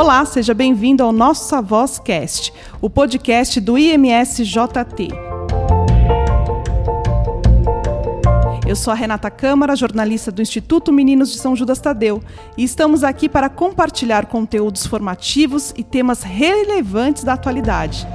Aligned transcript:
Olá, 0.00 0.24
seja 0.24 0.54
bem-vindo 0.54 1.02
ao 1.02 1.12
nosso 1.12 1.54
Cast, 2.02 2.54
o 2.80 2.88
podcast 2.88 3.60
do 3.60 3.76
IMSJT. 3.76 5.08
Eu 8.66 8.74
sou 8.74 8.94
a 8.94 8.96
Renata 8.96 9.30
Câmara, 9.30 9.76
jornalista 9.76 10.32
do 10.32 10.40
Instituto 10.40 10.90
Meninos 10.90 11.30
de 11.30 11.38
São 11.38 11.54
Judas 11.54 11.80
Tadeu, 11.80 12.22
e 12.56 12.64
estamos 12.64 13.04
aqui 13.04 13.28
para 13.28 13.50
compartilhar 13.50 14.24
conteúdos 14.24 14.86
formativos 14.86 15.74
e 15.76 15.84
temas 15.84 16.22
relevantes 16.22 17.22
da 17.22 17.34
atualidade. 17.34 18.06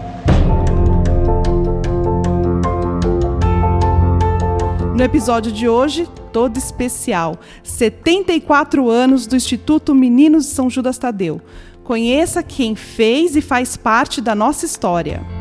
No 4.95 5.03
episódio 5.03 5.51
de 5.51 5.69
hoje, 5.69 6.09
todo 6.31 6.57
especial, 6.57 7.37
74 7.63 8.89
anos 8.89 9.27
do 9.27 9.35
Instituto 9.35 9.93
Meninos 9.93 10.45
de 10.45 10.51
São 10.51 10.69
Judas 10.69 10.97
Tadeu. 10.97 11.41
Conheça 11.85 12.41
quem 12.41 12.73
fez 12.75 13.35
e 13.35 13.41
faz 13.41 13.77
parte 13.77 14.19
da 14.19 14.33
nossa 14.33 14.65
história. 14.65 15.34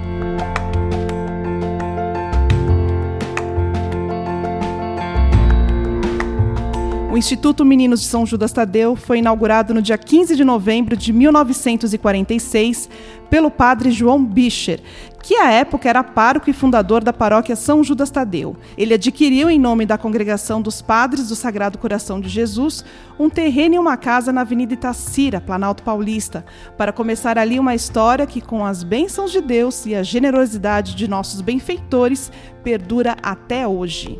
O 7.14 7.16
Instituto 7.16 7.64
Meninos 7.64 8.00
de 8.00 8.06
São 8.06 8.26
Judas 8.26 8.52
Tadeu 8.52 8.96
foi 8.96 9.18
inaugurado 9.20 9.72
no 9.72 9.80
dia 9.80 9.96
15 9.96 10.34
de 10.34 10.42
novembro 10.42 10.96
de 10.96 11.12
1946 11.12 12.90
pelo 13.30 13.52
padre 13.52 13.92
João 13.92 14.24
Bicher, 14.24 14.80
que 15.22 15.36
à 15.36 15.52
época 15.52 15.88
era 15.88 16.02
pároco 16.02 16.50
e 16.50 16.52
fundador 16.52 17.04
da 17.04 17.12
paróquia 17.12 17.54
São 17.54 17.84
Judas 17.84 18.10
Tadeu. 18.10 18.56
Ele 18.76 18.94
adquiriu, 18.94 19.48
em 19.48 19.60
nome 19.60 19.86
da 19.86 19.96
Congregação 19.96 20.60
dos 20.60 20.82
Padres 20.82 21.28
do 21.28 21.36
Sagrado 21.36 21.78
Coração 21.78 22.20
de 22.20 22.28
Jesus, 22.28 22.84
um 23.16 23.30
terreno 23.30 23.76
e 23.76 23.78
uma 23.78 23.96
casa 23.96 24.32
na 24.32 24.40
Avenida 24.40 24.74
Itacira, 24.74 25.40
Planalto 25.40 25.84
Paulista, 25.84 26.44
para 26.76 26.92
começar 26.92 27.38
ali 27.38 27.60
uma 27.60 27.76
história 27.76 28.26
que, 28.26 28.40
com 28.40 28.66
as 28.66 28.82
bênçãos 28.82 29.30
de 29.30 29.40
Deus 29.40 29.86
e 29.86 29.94
a 29.94 30.02
generosidade 30.02 30.96
de 30.96 31.06
nossos 31.06 31.40
benfeitores, 31.40 32.32
perdura 32.64 33.14
até 33.22 33.68
hoje. 33.68 34.18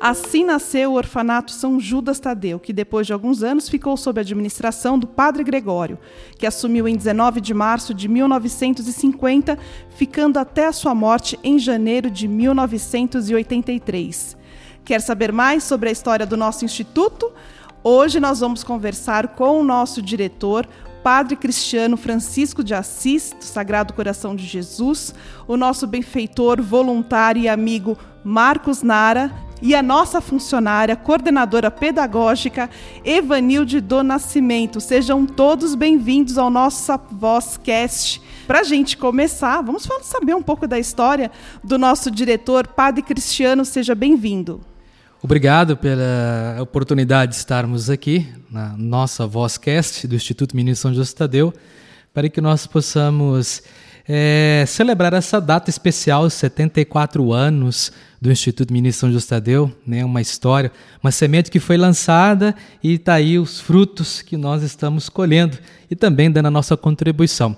Assim 0.00 0.44
nasceu 0.46 0.92
o 0.92 0.96
orfanato 0.96 1.52
São 1.52 1.78
Judas 1.78 2.18
Tadeu, 2.18 2.58
que 2.58 2.72
depois 2.72 3.06
de 3.06 3.12
alguns 3.12 3.42
anos 3.42 3.68
ficou 3.68 3.98
sob 3.98 4.18
a 4.18 4.22
administração 4.22 4.98
do 4.98 5.06
padre 5.06 5.44
Gregório, 5.44 5.98
que 6.38 6.46
assumiu 6.46 6.88
em 6.88 6.96
19 6.96 7.38
de 7.38 7.52
março 7.52 7.92
de 7.92 8.08
1950, 8.08 9.58
ficando 9.90 10.38
até 10.38 10.68
a 10.68 10.72
sua 10.72 10.94
morte 10.94 11.38
em 11.44 11.58
janeiro 11.58 12.10
de 12.10 12.26
1983. 12.26 14.38
Quer 14.86 15.02
saber 15.02 15.32
mais 15.32 15.64
sobre 15.64 15.90
a 15.90 15.92
história 15.92 16.24
do 16.24 16.34
nosso 16.34 16.64
instituto? 16.64 17.30
Hoje 17.84 18.18
nós 18.18 18.40
vamos 18.40 18.64
conversar 18.64 19.28
com 19.28 19.60
o 19.60 19.64
nosso 19.64 20.00
diretor, 20.00 20.66
Padre 21.02 21.36
Cristiano 21.36 21.98
Francisco 21.98 22.64
de 22.64 22.72
Assis, 22.72 23.36
do 23.38 23.44
Sagrado 23.44 23.92
Coração 23.92 24.34
de 24.34 24.46
Jesus, 24.46 25.14
o 25.46 25.58
nosso 25.58 25.86
benfeitor, 25.86 26.62
voluntário 26.62 27.42
e 27.42 27.50
amigo 27.50 27.98
Marcos 28.24 28.82
Nara, 28.82 29.30
e 29.62 29.74
a 29.74 29.82
nossa 29.82 30.20
funcionária, 30.20 30.96
coordenadora 30.96 31.70
pedagógica, 31.70 32.70
Evanilde 33.04 33.80
do 33.80 34.02
Nascimento. 34.02 34.80
Sejam 34.80 35.26
todos 35.26 35.74
bem-vindos 35.74 36.38
ao 36.38 36.50
nosso 36.50 36.92
Vozcast. 37.10 38.22
Para 38.46 38.60
a 38.60 38.64
gente 38.64 38.96
começar, 38.96 39.60
vamos 39.62 39.86
saber 40.02 40.34
um 40.34 40.42
pouco 40.42 40.66
da 40.66 40.78
história 40.78 41.30
do 41.62 41.78
nosso 41.78 42.10
diretor, 42.10 42.66
Padre 42.66 43.02
Cristiano. 43.02 43.64
Seja 43.64 43.94
bem-vindo. 43.94 44.60
Obrigado 45.22 45.76
pela 45.76 46.56
oportunidade 46.60 47.32
de 47.32 47.36
estarmos 47.36 47.90
aqui 47.90 48.26
na 48.50 48.74
nossa 48.76 49.26
Vozcast 49.26 50.08
do 50.08 50.14
Instituto 50.14 50.56
Menino 50.56 50.74
São 50.74 50.94
José 50.94 51.14
Tadeu, 51.14 51.52
para 52.14 52.28
que 52.30 52.40
nós 52.40 52.66
possamos 52.66 53.62
é, 54.12 54.64
celebrar 54.66 55.12
essa 55.12 55.40
data 55.40 55.70
especial, 55.70 56.28
74 56.28 57.32
anos 57.32 57.92
do 58.20 58.28
Instituto 58.28 58.72
Ministro 58.72 59.02
São 59.02 59.12
Justadeu, 59.12 59.72
né, 59.86 60.04
uma 60.04 60.20
história, 60.20 60.72
uma 61.00 61.12
semente 61.12 61.48
que 61.48 61.60
foi 61.60 61.76
lançada 61.76 62.52
e 62.82 62.94
está 62.94 63.14
aí 63.14 63.38
os 63.38 63.60
frutos 63.60 64.20
que 64.20 64.36
nós 64.36 64.64
estamos 64.64 65.08
colhendo 65.08 65.56
e 65.88 65.94
também 65.94 66.28
dando 66.28 66.46
a 66.46 66.50
nossa 66.50 66.76
contribuição. 66.76 67.56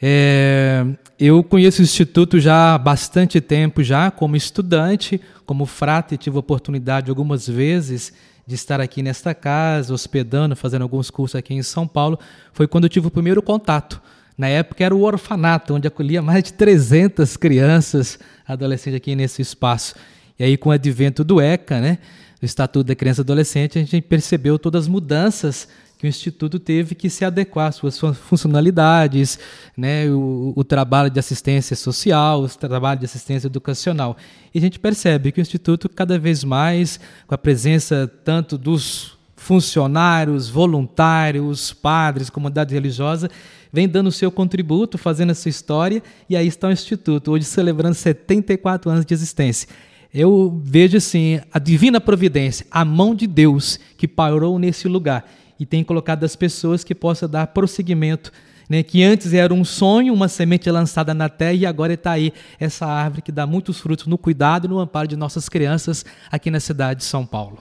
É, 0.00 0.86
eu 1.18 1.42
conheço 1.42 1.80
o 1.80 1.84
Instituto 1.84 2.38
já 2.38 2.74
há 2.74 2.78
bastante 2.78 3.40
tempo, 3.40 3.82
já 3.82 4.12
como 4.12 4.36
estudante, 4.36 5.20
como 5.44 5.66
frate, 5.66 6.16
tive 6.16 6.36
a 6.36 6.40
oportunidade 6.40 7.10
algumas 7.10 7.48
vezes 7.48 8.12
de 8.46 8.54
estar 8.54 8.80
aqui 8.80 9.02
nesta 9.02 9.34
casa, 9.34 9.92
hospedando, 9.92 10.54
fazendo 10.54 10.82
alguns 10.82 11.10
cursos 11.10 11.34
aqui 11.34 11.52
em 11.52 11.64
São 11.64 11.84
Paulo. 11.84 12.16
Foi 12.52 12.68
quando 12.68 12.84
eu 12.84 12.90
tive 12.90 13.08
o 13.08 13.10
primeiro 13.10 13.42
contato 13.42 14.00
na 14.36 14.48
época 14.48 14.84
era 14.84 14.94
o 14.94 15.02
orfanato, 15.02 15.74
onde 15.74 15.86
acolhia 15.86 16.20
mais 16.20 16.42
de 16.42 16.52
300 16.52 17.36
crianças, 17.36 18.18
adolescentes 18.46 18.96
aqui 18.96 19.14
nesse 19.14 19.40
espaço. 19.40 19.94
E 20.38 20.44
aí, 20.44 20.56
com 20.56 20.70
o 20.70 20.72
advento 20.72 21.22
do 21.22 21.40
ECA, 21.40 21.80
né, 21.80 21.98
o 22.42 22.44
Estatuto 22.44 22.84
da 22.84 22.94
Criança 22.94 23.20
e 23.20 23.22
Adolescente, 23.22 23.78
a 23.78 23.82
gente 23.82 24.02
percebeu 24.02 24.58
todas 24.58 24.84
as 24.84 24.88
mudanças 24.88 25.68
que 25.96 26.06
o 26.06 26.08
Instituto 26.08 26.58
teve 26.58 26.94
que 26.94 27.08
se 27.08 27.24
adequar 27.24 27.68
às 27.68 27.76
suas 27.76 27.98
funcionalidades, 27.98 29.38
né, 29.76 30.10
o, 30.10 30.52
o 30.54 30.64
trabalho 30.64 31.08
de 31.08 31.20
assistência 31.20 31.76
social, 31.76 32.42
o 32.42 32.48
trabalho 32.48 32.98
de 32.98 33.06
assistência 33.06 33.46
educacional. 33.46 34.16
E 34.52 34.58
a 34.58 34.60
gente 34.60 34.80
percebe 34.80 35.30
que 35.30 35.40
o 35.40 35.42
Instituto, 35.42 35.88
cada 35.88 36.18
vez 36.18 36.42
mais, 36.42 36.98
com 37.26 37.34
a 37.34 37.38
presença 37.38 38.10
tanto 38.24 38.58
dos 38.58 39.16
funcionários, 39.36 40.48
voluntários, 40.48 41.72
padres, 41.72 42.30
comunidade 42.30 42.74
religiosa, 42.74 43.30
vem 43.74 43.88
dando 43.88 44.06
o 44.06 44.12
seu 44.12 44.30
contributo, 44.30 44.96
fazendo 44.96 45.32
essa 45.32 45.48
história, 45.48 46.00
e 46.30 46.36
aí 46.36 46.46
está 46.46 46.68
o 46.68 46.72
Instituto, 46.72 47.32
hoje 47.32 47.44
celebrando 47.44 47.96
74 47.96 48.88
anos 48.88 49.04
de 49.04 49.12
existência. 49.12 49.68
Eu 50.14 50.62
vejo 50.62 50.96
assim, 50.96 51.40
a 51.52 51.58
divina 51.58 52.00
providência, 52.00 52.64
a 52.70 52.84
mão 52.84 53.16
de 53.16 53.26
Deus 53.26 53.80
que 53.98 54.06
parou 54.06 54.60
nesse 54.60 54.86
lugar 54.86 55.28
e 55.58 55.66
tem 55.66 55.82
colocado 55.82 56.22
as 56.22 56.36
pessoas 56.36 56.84
que 56.84 56.94
possam 56.94 57.28
dar 57.28 57.48
prosseguimento 57.48 58.30
né, 58.68 58.84
que 58.84 59.02
antes 59.02 59.34
era 59.34 59.52
um 59.52 59.64
sonho, 59.64 60.14
uma 60.14 60.28
semente 60.28 60.70
lançada 60.70 61.12
na 61.12 61.28
terra, 61.28 61.52
e 61.52 61.66
agora 61.66 61.94
está 61.94 62.12
aí 62.12 62.32
essa 62.60 62.86
árvore 62.86 63.22
que 63.22 63.32
dá 63.32 63.44
muitos 63.44 63.80
frutos 63.80 64.06
no 64.06 64.16
cuidado 64.16 64.66
e 64.66 64.68
no 64.68 64.78
amparo 64.78 65.08
de 65.08 65.16
nossas 65.16 65.48
crianças 65.48 66.04
aqui 66.30 66.48
na 66.48 66.60
cidade 66.60 67.00
de 67.00 67.04
São 67.04 67.26
Paulo. 67.26 67.58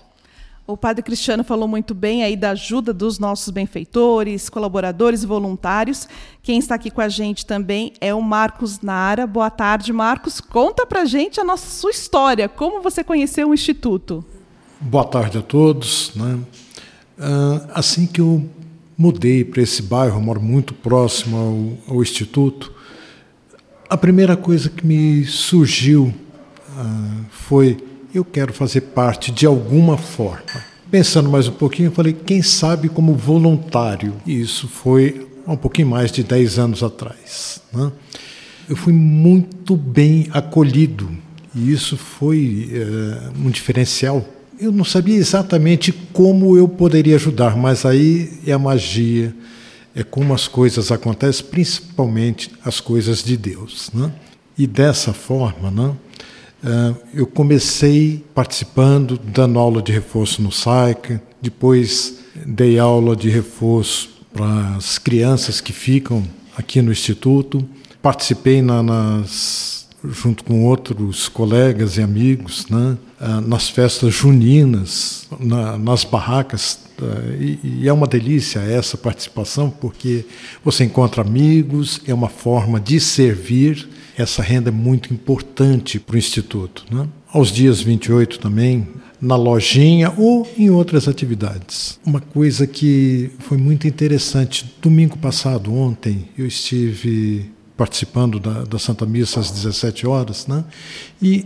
O 0.66 0.78
padre 0.78 1.04
Cristiano 1.04 1.44
falou 1.44 1.68
muito 1.68 1.94
bem 1.94 2.24
aí 2.24 2.38
da 2.38 2.52
ajuda 2.52 2.94
dos 2.94 3.20
nossos 3.20 3.50
benfeitores, 3.50 4.48
colaboradores 4.48 5.22
e 5.22 5.26
voluntários. 5.26 6.08
Quem 6.42 6.58
está 6.58 6.76
aqui 6.76 6.90
com 6.90 7.02
a 7.02 7.10
gente 7.10 7.46
também 7.46 7.92
é 8.00 8.14
o 8.14 8.22
Marcos 8.22 8.80
Nara. 8.80 9.28
Boa 9.28 9.50
tarde, 9.50 9.92
Marcos. 9.92 10.40
Conta 10.40 10.86
pra 10.86 11.04
gente 11.04 11.38
a 11.38 11.44
nossa 11.44 11.68
sua 11.70 11.92
história, 11.92 12.48
como 12.48 12.82
você 12.82 13.04
conheceu 13.04 13.50
o 13.50 13.54
Instituto. 13.54 14.24
Boa 14.80 15.04
tarde 15.04 15.38
a 15.38 15.42
todos. 15.42 16.14
Né? 16.16 16.40
Ah, 17.20 17.68
assim 17.74 18.08
que 18.08 18.22
eu 18.22 18.50
mudei 18.98 19.44
para 19.44 19.62
esse 19.62 19.82
bairro, 19.82 20.22
moro 20.22 20.42
muito 20.42 20.74
próximo 20.74 21.78
ao, 21.88 21.96
ao, 21.96 22.02
Instituto, 22.02 22.72
a 23.90 23.98
primeira 23.98 24.38
coisa 24.38 24.70
que 24.70 24.86
me 24.88 25.26
surgiu 25.26 26.14
uh, 26.70 27.26
foi 27.30 27.78
eu 28.14 28.24
quero 28.24 28.54
fazer 28.54 28.82
parte 28.82 29.32
de 29.32 29.46
alguma 29.46 29.98
forma. 29.98 30.64
Pensando 30.92 31.30
mais 31.30 31.48
um 31.48 31.54
pouquinho, 31.54 31.88
eu 31.88 31.92
falei, 31.92 32.14
quem 32.14 32.42
sabe 32.44 32.88
como 32.88 33.16
voluntário. 33.16 34.14
E 34.26 34.40
isso 34.40 34.68
foi 34.68 35.28
há 35.48 35.52
um 35.52 35.58
pouquinho 35.58 35.88
mais 35.88 36.12
de 36.12 36.24
10 36.24 36.60
anos 36.60 36.84
atrás. 36.84 37.62
Né? 37.74 37.92
Eu 38.70 38.76
fui 38.76 38.94
muito 38.94 39.76
bem 39.76 40.28
acolhido 40.32 41.10
e 41.56 41.72
isso 41.72 41.98
foi 41.98 42.70
é, 42.72 43.32
um 43.44 43.50
diferencial. 43.50 44.24
Eu 44.60 44.72
não 44.72 44.86
sabia 44.86 45.16
exatamente 45.16 45.92
como 46.14 46.56
eu 46.56 46.68
poderia 46.68 47.16
ajudar, 47.16 47.58
mas 47.58 47.86
aí 47.86 48.32
é 48.46 48.52
a 48.54 48.60
magia, 48.60 49.36
é 49.96 50.04
como 50.04 50.34
as 50.34 50.48
coisas 50.48 50.92
acontecem, 50.92 51.46
principalmente 51.48 52.52
as 52.64 52.80
coisas 52.80 53.24
de 53.24 53.36
Deus. 53.36 53.90
Né? 53.94 54.12
E 54.56 54.68
dessa 54.68 55.12
forma, 55.12 55.72
né, 55.72 55.96
eu 57.14 57.28
comecei 57.28 58.24
participando, 58.34 59.18
dando 59.18 59.60
aula 59.60 59.82
de 59.82 59.92
reforço 59.92 60.42
no 60.42 60.52
SAIC, 60.52 61.20
depois 61.42 62.20
dei 62.46 62.80
aula 62.80 63.16
de 63.16 63.30
reforço 63.30 64.10
para 64.34 64.76
as 64.78 64.98
crianças 64.98 65.62
que 65.62 65.74
ficam 65.74 66.24
aqui 66.58 66.82
no 66.82 66.92
Instituto, 66.92 67.64
participei 68.02 68.62
na, 68.62 68.82
nas, 68.82 69.88
junto 70.04 70.44
com 70.44 70.66
outros 70.66 71.30
colegas 71.30 71.98
e 71.98 72.02
amigos 72.02 72.68
né, 72.70 72.98
uh, 73.22 73.42
nas 73.42 73.70
festas 73.70 74.14
juninas, 74.14 75.28
na, 75.40 75.78
nas 75.78 76.04
barracas, 76.04 76.80
uh, 77.00 77.34
e, 77.42 77.60
e 77.64 77.88
é 77.88 77.94
uma 77.94 78.08
delícia 78.08 78.60
essa 78.60 78.98
participação, 78.98 79.70
porque 79.70 80.26
você 80.64 80.84
encontra 80.84 81.22
amigos, 81.22 82.02
é 82.08 82.14
uma 82.14 82.30
forma 82.30 82.80
de 82.80 83.00
servir 83.00 83.88
essa 84.18 84.42
renda 84.42 84.70
é 84.70 84.72
muito 84.72 85.14
importante 85.14 86.00
para 86.00 86.16
o 86.16 86.20
Instituto. 86.20 86.86
Né? 86.92 87.08
Aos 87.32 87.52
dias 87.52 87.82
28 87.82 88.40
também, 88.40 88.88
na 89.20 89.36
lojinha 89.36 90.14
ou 90.18 90.48
em 90.58 90.70
outras 90.70 91.08
atividades. 91.08 92.00
Uma 92.06 92.20
coisa 92.20 92.68
que 92.68 93.32
foi 93.40 93.58
muito 93.58 93.88
interessante, 93.88 94.74
domingo 94.82 95.18
passado, 95.18 95.74
ontem, 95.74 96.30
eu 96.38 96.46
estive 96.46 97.52
participando 97.76 98.40
da, 98.40 98.64
da 98.64 98.78
Santa 98.78 99.06
Missa 99.06 99.40
às 99.40 99.50
17 99.50 100.06
horas, 100.06 100.46
né? 100.46 100.64
e 101.22 101.46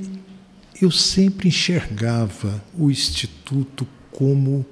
eu 0.81 0.91
sempre 0.91 1.47
enxergava 1.47 2.61
o 2.77 2.91
Instituto 2.91 3.87
como 4.11 4.65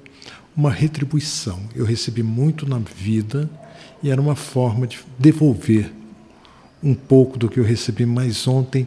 uma 0.56 0.70
retribuição. 0.70 1.60
Eu 1.74 1.84
recebi 1.84 2.22
muito 2.22 2.68
na 2.68 2.78
vida 2.78 3.48
e 4.02 4.10
era 4.10 4.20
uma 4.20 4.36
forma 4.36 4.86
de 4.86 4.98
devolver 5.18 5.92
um 6.82 6.94
pouco 6.94 7.38
do 7.38 7.48
que 7.48 7.58
eu 7.58 7.64
recebi 7.64 8.06
mais 8.06 8.46
ontem. 8.46 8.86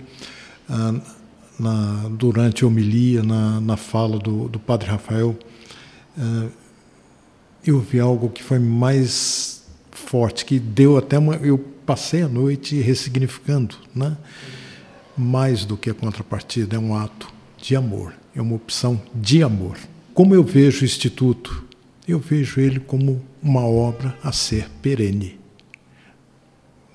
Ah, 0.70 0.94
na, 1.60 2.08
durante 2.10 2.64
a 2.64 2.68
homilia, 2.68 3.22
na, 3.22 3.60
na 3.60 3.76
fala 3.76 4.18
do, 4.18 4.48
do 4.48 4.58
Padre 4.58 4.90
Rafael, 4.90 5.38
uh, 6.18 6.50
eu 7.66 7.80
vi 7.80 8.00
algo 8.00 8.30
que 8.30 8.42
foi 8.42 8.58
mais 8.58 9.64
forte, 9.92 10.46
que 10.46 10.58
deu 10.58 10.98
até 10.98 11.20
uma. 11.20 11.36
Eu 11.36 11.58
passei 11.86 12.22
a 12.22 12.30
noite 12.30 12.80
ressignificando, 12.80 13.76
né? 13.94 14.18
Mais 15.18 15.66
do 15.66 15.76
que 15.76 15.90
a 15.90 15.94
contrapartida, 15.94 16.78
é 16.78 16.80
um 16.80 16.96
ato 16.96 17.28
de 17.58 17.76
amor, 17.76 18.14
é 18.34 18.42
uma 18.42 18.56
opção 18.56 19.02
de 19.14 19.44
amor. 19.44 19.78
Como 20.14 20.34
eu 20.34 20.44
vejo 20.44 20.82
o 20.82 20.86
Instituto? 20.86 21.66
Eu 22.08 22.20
vejo 22.20 22.60
ele 22.60 22.80
como 22.80 23.22
uma 23.44 23.66
obra 23.66 24.18
a 24.24 24.32
ser 24.32 24.70
perene. 24.82 25.39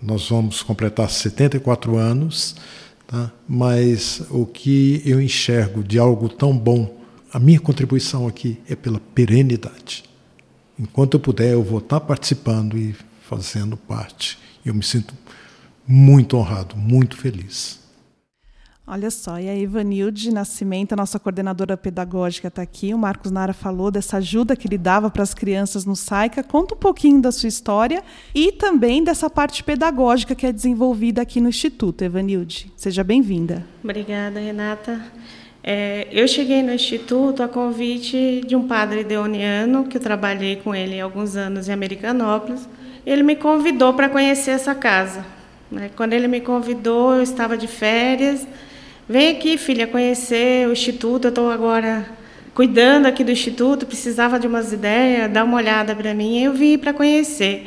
Nós 0.05 0.29
vamos 0.29 0.63
completar 0.63 1.09
74 1.09 1.97
anos 1.97 2.55
Tá? 3.07 3.31
Mas 3.49 4.23
o 4.31 4.47
que 4.47 5.03
eu 5.05 5.21
enxergo 5.21 5.85
de 5.85 5.99
algo 5.99 6.29
tão 6.29 6.57
bom, 6.57 7.01
a 7.33 7.39
minha 7.39 7.61
contribuição 7.61 8.27
aqui 8.27 8.59
é 8.69 8.75
pela 8.75 9.01
perenidade. 9.15 10.05
Enquanto 10.79 11.15
eu 11.15 11.21
puder, 11.21 11.53
eu 11.53 11.63
vou 11.63 11.79
estar 11.79 12.01
participando 12.01 12.77
e 12.77 12.95
fazendo 13.29 13.77
parte. 13.77 14.39
Eu 14.65 14.75
me 14.75 14.83
sinto 14.83 15.15
muito 15.87 16.37
honrado, 16.37 16.77
muito 16.77 17.17
feliz. 17.17 17.79
Olha 18.87 19.11
só, 19.11 19.41
e 19.41 19.49
a 19.49 19.57
Ivanilde 19.57 20.31
Nascimento, 20.31 20.93
a 20.93 20.97
nossa 20.97 21.19
coordenadora 21.19 21.75
pedagógica, 21.75 22.49
está 22.49 22.61
aqui. 22.61 22.93
O 22.93 22.99
Marcos 22.99 23.31
Nara 23.31 23.55
falou 23.55 23.91
dessa 23.91 24.19
ajuda 24.19 24.55
que 24.55 24.69
ele 24.69 24.77
dava 24.77 25.11
para 25.11 25.23
as 25.23 25.33
crianças 25.33 25.87
no 25.87 25.97
SAICA. 25.97 26.43
Conta 26.43 26.75
um 26.75 26.79
pouquinho 26.79 27.19
da 27.23 27.33
sua 27.33 27.49
história 27.49 28.05
e 28.35 28.53
também 28.53 29.03
dessa 29.03 29.31
parte 29.31 29.65
pedagógica 29.65 30.35
que 30.35 30.47
é 30.47 30.53
desenvolvida 30.53 31.23
aqui 31.23 31.41
no 31.41 31.49
Instituto. 31.49 32.03
Evanilde, 32.03 32.71
seja 32.77 33.03
bem-vinda. 33.03 33.65
Obrigada, 33.83 34.39
Renata. 34.39 35.01
É, 35.63 36.07
eu 36.13 36.29
cheguei 36.29 36.63
no 36.63 36.75
Instituto 36.75 37.43
a 37.43 37.49
convite 37.49 38.43
de 38.47 38.55
um 38.55 38.69
padre 38.69 39.03
deoniano, 39.03 39.85
que 39.85 39.97
eu 39.97 40.01
trabalhei 40.01 40.57
com 40.57 40.75
ele 40.75 41.01
há 41.01 41.05
alguns 41.05 41.37
anos 41.37 41.71
em 41.71 41.73
Americanópolis. 41.73 42.69
Ele 43.07 43.23
me 43.23 43.35
convidou 43.35 43.95
para 43.95 44.11
conhecer 44.11 44.51
essa 44.51 44.75
casa. 44.75 45.25
Né? 45.71 45.91
Quando 45.97 46.13
ele 46.13 46.29
me 46.29 46.43
convidou, 46.43 47.15
eu 47.15 47.23
estava 47.23 47.57
de 47.57 47.67
férias 47.67 48.47
Vem 49.07 49.29
aqui, 49.29 49.59
filha, 49.59 49.87
conhecer 49.87 50.67
o 50.67 50.73
instituto. 50.73 51.27
Eu 51.27 51.29
estou 51.29 51.51
agora 51.51 52.07
cuidando 52.55 53.05
aqui 53.05 53.23
do 53.23 53.31
instituto, 53.31 53.85
precisava 53.85 54.39
de 54.39 54.47
umas 54.47 54.73
ideias, 54.73 55.31
dá 55.31 55.45
uma 55.45 55.59
olhada 55.59 55.95
para 55.95 56.15
mim. 56.15 56.43
Eu 56.43 56.55
vim 56.55 56.79
para 56.79 56.95
conhecer. 56.95 57.67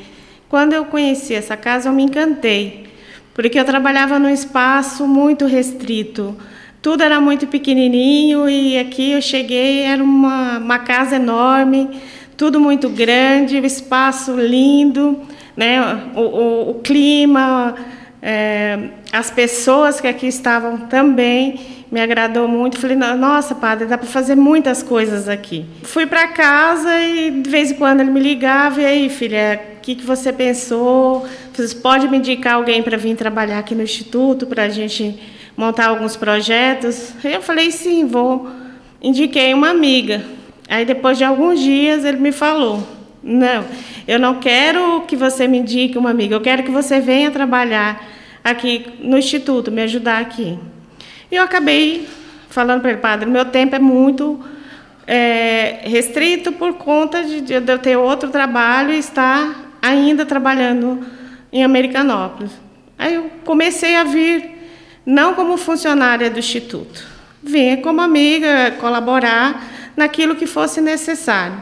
Quando 0.49 0.73
eu 0.73 0.85
conheci 0.85 1.35
essa 1.35 1.55
casa, 1.55 1.89
eu 1.89 1.93
me 1.93 2.01
encantei, 2.01 2.87
porque 3.35 3.59
eu 3.59 3.65
trabalhava 3.65 4.17
num 4.17 4.29
espaço 4.29 5.07
muito 5.07 5.45
restrito. 5.45 6.35
Tudo 6.81 7.03
era 7.03 7.21
muito 7.21 7.45
pequenininho 7.45 8.49
e 8.49 8.79
aqui 8.79 9.11
eu 9.11 9.21
cheguei, 9.21 9.81
era 9.81 10.03
uma, 10.03 10.57
uma 10.57 10.79
casa 10.79 11.17
enorme, 11.17 12.01
tudo 12.35 12.59
muito 12.59 12.89
grande, 12.89 13.59
o 13.59 13.65
espaço 13.65 14.35
lindo, 14.35 15.19
né? 15.55 15.81
o, 16.15 16.21
o, 16.21 16.69
o 16.71 16.73
clima, 16.75 17.75
é, 18.21 18.89
as 19.11 19.31
pessoas 19.31 20.01
que 20.01 20.07
aqui 20.07 20.27
estavam 20.27 20.77
também 20.77 21.77
me 21.91 21.99
agradou 21.99 22.47
muito. 22.47 22.79
Falei, 22.79 22.97
nossa, 22.97 23.55
padre, 23.55 23.87
dá 23.87 23.97
para 23.97 24.07
fazer 24.07 24.35
muitas 24.35 24.83
coisas 24.83 25.27
aqui. 25.29 25.65
Fui 25.83 26.05
para 26.05 26.27
casa 26.27 26.99
e 27.01 27.31
de 27.31 27.49
vez 27.49 27.71
em 27.71 27.75
quando 27.75 28.01
ele 28.01 28.11
me 28.11 28.19
ligava, 28.19 28.81
e 28.81 28.85
aí, 28.85 29.09
filha, 29.09 29.59
o 29.77 29.81
que, 29.81 29.95
que 29.95 30.05
você 30.05 30.33
pensou? 30.33 31.25
Você 31.53 31.75
pode 31.75 32.07
me 32.07 32.17
indicar 32.17 32.55
alguém 32.55 32.83
para 32.83 32.97
vir 32.97 33.15
trabalhar 33.15 33.59
aqui 33.59 33.73
no 33.73 33.83
Instituto, 33.83 34.45
para 34.45 34.63
a 34.63 34.69
gente 34.69 35.17
montar 35.55 35.87
alguns 35.87 36.15
projetos? 36.15 37.13
Eu 37.23 37.41
falei, 37.41 37.71
sim, 37.71 38.05
vou. 38.05 38.49
Indiquei 39.01 39.53
uma 39.53 39.69
amiga. 39.69 40.23
Aí, 40.69 40.83
depois 40.83 41.17
de 41.17 41.23
alguns 41.23 41.59
dias, 41.61 42.03
ele 42.03 42.17
me 42.17 42.33
falou, 42.33 42.85
não, 43.23 43.63
eu 44.05 44.19
não 44.19 44.35
quero 44.35 45.01
que 45.07 45.15
você 45.15 45.47
me 45.47 45.59
indique 45.59 45.97
uma 45.97 46.09
amiga, 46.09 46.35
eu 46.35 46.41
quero 46.41 46.63
que 46.63 46.71
você 46.71 46.99
venha 46.99 47.31
trabalhar 47.31 48.16
aqui 48.43 48.85
no 48.99 49.17
instituto, 49.17 49.71
me 49.71 49.81
ajudar 49.81 50.19
aqui. 50.19 50.57
E 51.31 51.35
eu 51.35 51.43
acabei 51.43 52.07
falando 52.49 52.81
para 52.81 52.91
ele, 52.91 52.99
padre, 52.99 53.29
meu 53.29 53.45
tempo 53.45 53.75
é 53.75 53.79
muito 53.79 54.43
é, 55.05 55.79
restrito 55.83 56.51
por 56.51 56.75
conta 56.75 57.23
de, 57.23 57.41
de 57.41 57.53
eu 57.53 57.79
ter 57.79 57.97
outro 57.97 58.29
trabalho 58.29 58.93
e 58.93 58.97
estar 58.97 59.77
ainda 59.81 60.25
trabalhando 60.25 61.05
em 61.51 61.63
Americanópolis. 61.63 62.51
Aí 62.97 63.15
eu 63.15 63.29
comecei 63.45 63.95
a 63.95 64.03
vir, 64.03 64.49
não 65.05 65.33
como 65.33 65.55
funcionária 65.57 66.29
do 66.29 66.39
Instituto, 66.39 67.05
vim 67.41 67.77
como 67.77 68.01
amiga, 68.01 68.71
colaborar 68.79 69.65
naquilo 69.95 70.35
que 70.35 70.45
fosse 70.45 70.81
necessário. 70.81 71.61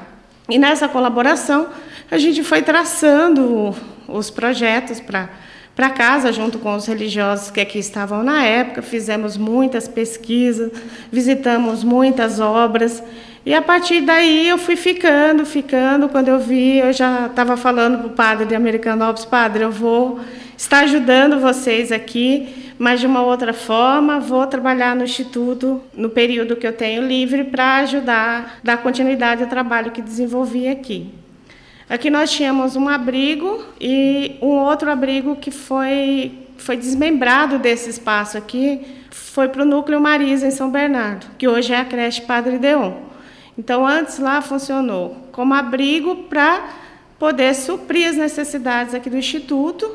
E 0.50 0.58
nessa 0.58 0.88
colaboração, 0.88 1.68
a 2.10 2.18
gente 2.18 2.44
foi 2.44 2.62
traçando 2.62 3.76
os 4.08 4.30
projetos 4.30 5.00
para 5.00 5.30
para 5.76 5.90
casa, 5.90 6.32
junto 6.32 6.58
com 6.58 6.74
os 6.74 6.86
religiosos 6.86 7.52
que 7.52 7.60
aqui 7.60 7.80
estavam 7.80 8.24
na 8.24 8.44
época, 8.44 8.82
fizemos 8.82 9.36
muitas 9.36 9.88
pesquisas, 9.88 10.72
visitamos 11.12 11.84
muitas 11.84 12.40
obras, 12.40 13.04
e 13.46 13.54
a 13.54 13.62
partir 13.62 14.02
daí 14.02 14.48
eu 14.50 14.58
fui 14.58 14.76
ficando, 14.76 15.46
ficando. 15.46 16.10
Quando 16.10 16.30
eu 16.30 16.40
vi, 16.40 16.80
eu 16.80 16.92
já 16.92 17.28
estava 17.28 17.56
falando 17.56 18.00
para 18.00 18.08
o 18.08 18.10
padre 18.10 18.46
de 18.48 18.56
Americanópolis: 18.56 19.24
Padre, 19.24 19.64
eu 19.64 19.72
vou 19.72 20.20
estar 20.58 20.80
ajudando 20.80 21.40
vocês 21.40 21.92
aqui, 21.92 22.74
mas 22.80 23.00
de 23.00 23.06
uma 23.06 23.22
outra 23.22 23.54
forma, 23.54 24.20
vou 24.20 24.48
trabalhar 24.48 24.96
no 24.96 25.04
Instituto 25.04 25.80
no 25.94 26.10
período 26.10 26.56
que 26.56 26.66
eu 26.66 26.74
tenho 26.74 27.06
livre 27.06 27.44
para 27.44 27.78
ajudar, 27.78 28.60
dar 28.64 28.78
continuidade 28.78 29.44
ao 29.44 29.50
trabalho 29.50 29.92
que 29.92 30.02
desenvolvi 30.02 30.68
aqui. 30.68 31.14
Aqui 31.88 32.10
nós 32.10 32.32
tínhamos 32.32 32.76
um 32.76 32.90
abrigo 32.90 33.64
e 33.80 34.38
um 34.42 34.58
outro 34.58 34.90
abrigo 34.90 35.36
que 35.36 35.52
foi, 35.52 36.48
foi 36.58 36.76
desmembrado 36.76 37.60
desse 37.60 37.92
espaço 37.92 38.38
aqui, 38.38 38.82
foi 39.12 39.48
para 39.48 39.62
o 39.62 39.66
Núcleo 39.66 40.02
Marisa, 40.02 40.48
em 40.48 40.52
São 40.52 40.72
Bernardo, 40.72 41.28
que 41.38 41.48
hoje 41.48 41.74
é 41.74 41.80
a 41.80 41.86
creche 41.86 42.22
Padre 42.24 42.58
Deon. 42.58 42.94
Então, 43.58 43.86
antes 43.86 44.18
lá 44.18 44.42
funcionou 44.42 45.28
como 45.32 45.54
abrigo 45.54 46.24
para 46.24 46.70
poder 47.20 47.54
suprir 47.54 48.10
as 48.10 48.18
necessidades 48.18 48.96
aqui 48.96 49.10
do 49.10 49.18
Instituto, 49.18 49.90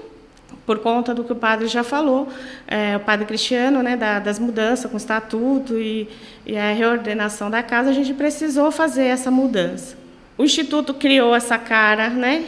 por 0.64 0.78
conta 0.78 1.12
do 1.12 1.24
que 1.24 1.32
o 1.32 1.36
padre 1.36 1.66
já 1.66 1.82
falou, 1.82 2.28
é, 2.66 2.96
o 2.96 3.00
padre 3.00 3.26
Cristiano, 3.26 3.82
né, 3.82 3.96
da, 3.96 4.20
das 4.20 4.38
mudanças 4.38 4.88
com 4.88 4.94
o 4.94 4.96
estatuto 4.96 5.76
e, 5.76 6.08
e 6.46 6.56
a 6.56 6.72
reordenação 6.72 7.50
da 7.50 7.60
casa, 7.60 7.90
a 7.90 7.92
gente 7.92 8.14
precisou 8.14 8.70
fazer 8.70 9.04
essa 9.04 9.30
mudança. 9.30 9.99
O 10.40 10.44
Instituto 10.44 10.94
criou 10.94 11.36
essa 11.36 11.58
cara, 11.58 12.08
né? 12.08 12.46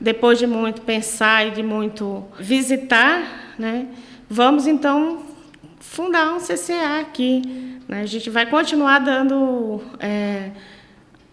Depois 0.00 0.38
de 0.38 0.46
muito 0.46 0.80
pensar 0.80 1.46
e 1.46 1.50
de 1.50 1.62
muito 1.62 2.24
visitar, 2.40 3.52
né? 3.58 3.88
Vamos 4.26 4.66
então 4.66 5.22
fundar 5.78 6.32
um 6.32 6.38
CCA 6.38 7.00
aqui. 7.02 7.42
Né? 7.86 8.00
A 8.00 8.06
gente 8.06 8.30
vai 8.30 8.46
continuar 8.46 9.00
dando 9.00 9.82
é, 10.00 10.52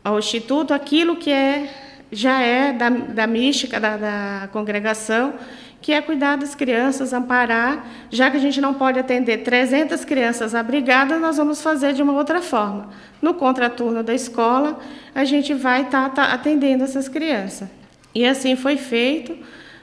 ao 0.04 0.20
Instituto 0.20 0.74
aquilo 0.74 1.16
que 1.16 1.32
é, 1.32 1.74
já 2.12 2.42
é 2.42 2.74
da, 2.74 2.90
da 2.90 3.26
mística 3.26 3.80
da, 3.80 3.96
da 3.96 4.50
congregação 4.52 5.36
que 5.82 5.92
é 5.92 6.02
cuidar 6.02 6.36
das 6.38 6.54
crianças, 6.54 7.12
amparar. 7.12 7.86
Já 8.10 8.30
que 8.30 8.38
a 8.38 8.40
gente 8.40 8.62
não 8.62 8.74
pode 8.74 9.00
atender 9.00 9.40
300 9.40 10.06
crianças 10.06 10.54
abrigadas, 10.54 11.20
nós 11.20 11.38
vamos 11.38 11.62
fazer 11.62 11.94
de 11.94 12.04
uma 12.04 12.14
outra 12.14 12.42
forma. 12.42 12.90
No 13.22 13.34
contraturno 13.34 14.04
da 14.04 14.14
escola, 14.14 14.80
a 15.14 15.26
gente 15.26 15.54
vai 15.54 15.82
estar 15.82 16.10
tá, 16.10 16.28
tá 16.28 16.34
atendendo 16.34 16.84
essas 16.84 17.10
crianças. 17.10 17.68
E 18.14 18.26
assim 18.26 18.56
foi 18.56 18.78
feito. 18.78 19.36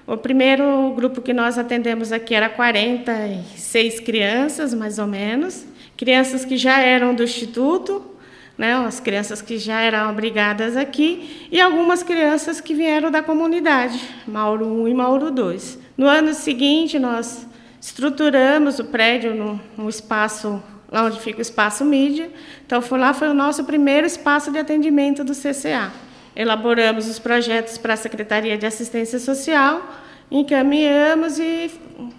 O 0.06 0.16
primeiro 0.16 0.92
grupo 0.94 1.20
que 1.20 1.34
nós 1.34 1.58
atendemos 1.58 2.12
aqui 2.12 2.34
era 2.34 2.48
46 2.48 4.00
crianças, 4.00 4.72
mais 4.72 4.98
ou 4.98 5.06
menos. 5.06 5.66
Crianças 5.96 6.44
que 6.44 6.56
já 6.56 6.78
eram 6.78 7.14
do 7.14 7.24
instituto, 7.24 8.14
né, 8.56 8.74
as 8.74 9.00
crianças 9.00 9.42
que 9.42 9.58
já 9.58 9.80
eram 9.80 10.08
abrigadas 10.08 10.76
aqui, 10.76 11.48
e 11.50 11.60
algumas 11.60 12.02
crianças 12.02 12.60
que 12.60 12.72
vieram 12.72 13.10
da 13.10 13.22
comunidade, 13.22 14.00
Mauro 14.26 14.66
1 14.66 14.88
e 14.88 14.94
Mauro 14.94 15.30
2. 15.30 15.87
No 15.98 16.06
ano 16.06 16.32
seguinte, 16.32 16.96
nós 16.96 17.44
estruturamos 17.80 18.78
o 18.78 18.84
prédio 18.84 19.34
num 19.76 19.88
espaço 19.88 20.62
lá 20.88 21.04
onde 21.04 21.18
fica 21.18 21.40
o 21.40 21.42
espaço 21.42 21.84
mídia. 21.84 22.30
Então, 22.64 22.80
foi 22.80 23.00
lá 23.00 23.12
foi 23.12 23.28
o 23.28 23.34
nosso 23.34 23.64
primeiro 23.64 24.06
espaço 24.06 24.52
de 24.52 24.58
atendimento 24.60 25.24
do 25.24 25.32
CCA. 25.32 25.90
Elaboramos 26.36 27.08
os 27.08 27.18
projetos 27.18 27.76
para 27.78 27.94
a 27.94 27.96
Secretaria 27.96 28.56
de 28.56 28.64
Assistência 28.64 29.18
Social, 29.18 29.92
encaminhamos 30.30 31.40
e 31.40 31.68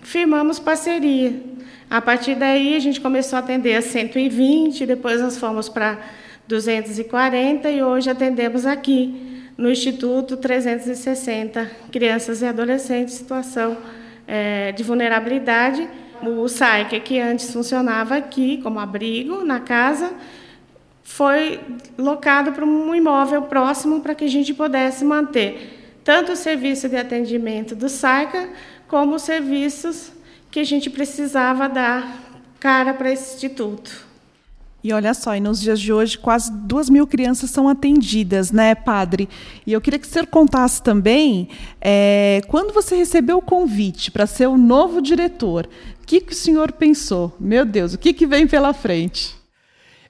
firmamos 0.02 0.60
parceria. 0.60 1.42
A 1.90 2.02
partir 2.02 2.36
daí, 2.36 2.76
a 2.76 2.80
gente 2.80 3.00
começou 3.00 3.38
a 3.38 3.40
atender 3.40 3.76
a 3.76 3.82
120, 3.82 4.86
depois 4.86 5.22
nós 5.22 5.38
fomos 5.38 5.70
para 5.70 5.98
240 6.50 7.72
e 7.72 7.82
hoje 7.82 8.10
atendemos 8.10 8.66
aqui 8.66 9.29
no 9.60 9.70
Instituto 9.70 10.38
360 10.38 11.70
crianças 11.92 12.42
e 12.42 12.46
adolescentes 12.46 13.16
em 13.16 13.18
situação 13.18 13.78
é, 14.26 14.72
de 14.72 14.82
vulnerabilidade. 14.84 15.86
O 16.24 16.48
SAIC, 16.48 16.98
que 17.02 17.20
antes 17.20 17.52
funcionava 17.52 18.16
aqui 18.16 18.62
como 18.64 18.80
abrigo 18.80 19.44
na 19.44 19.60
casa, 19.60 20.14
foi 21.04 21.60
locado 21.98 22.54
para 22.54 22.64
um 22.64 22.96
imóvel 22.96 23.42
próximo 23.44 24.00
para 24.00 24.16
que 24.16 24.24
a 24.24 24.30
gente 24.30 24.54
pudesse 24.54 25.04
manter 25.04 26.00
tanto 26.06 26.32
o 26.32 26.38
serviço 26.38 26.88
de 26.88 26.96
atendimento 26.96 27.76
do 27.76 27.90
SAICA 27.90 28.50
como 28.88 29.16
os 29.16 29.24
serviços 29.24 30.14
que 30.50 30.62
a 30.62 30.64
gente 30.64 30.90
precisava 30.90 31.68
dar 31.68 32.18
cara 32.62 32.94
para 32.94 33.12
esse 33.12 33.36
instituto. 33.36 34.09
E 34.84 34.94
olha 34.94 35.14
só, 35.14 35.36
e 35.36 35.40
nos 35.40 35.60
dias 35.60 35.80
de 35.80 35.92
hoje 35.92 36.18
quase 36.18 36.52
duas 36.52 36.90
mil 36.90 37.06
crianças 37.06 37.50
são 37.50 37.68
atendidas, 37.68 38.52
né, 38.52 38.74
padre? 38.74 39.28
E 39.68 39.74
eu 39.74 39.82
queria 39.82 40.00
que 40.00 40.08
você 40.08 40.26
contasse 40.26 40.82
também, 40.82 41.50
é, 41.82 42.42
quando 42.48 42.74
você 42.74 42.96
recebeu 42.96 43.38
o 43.38 43.42
convite 43.42 44.10
para 44.10 44.26
ser 44.26 44.48
o 44.48 44.58
novo 44.58 45.02
diretor, 45.02 45.68
o 46.02 46.06
que, 46.06 46.22
que 46.22 46.34
o 46.34 46.36
senhor 46.36 46.72
pensou? 46.72 47.36
Meu 47.40 47.66
Deus, 47.66 47.94
o 47.94 47.98
que, 47.98 48.14
que 48.14 48.26
vem 48.26 48.48
pela 48.48 48.74
frente? 48.74 49.39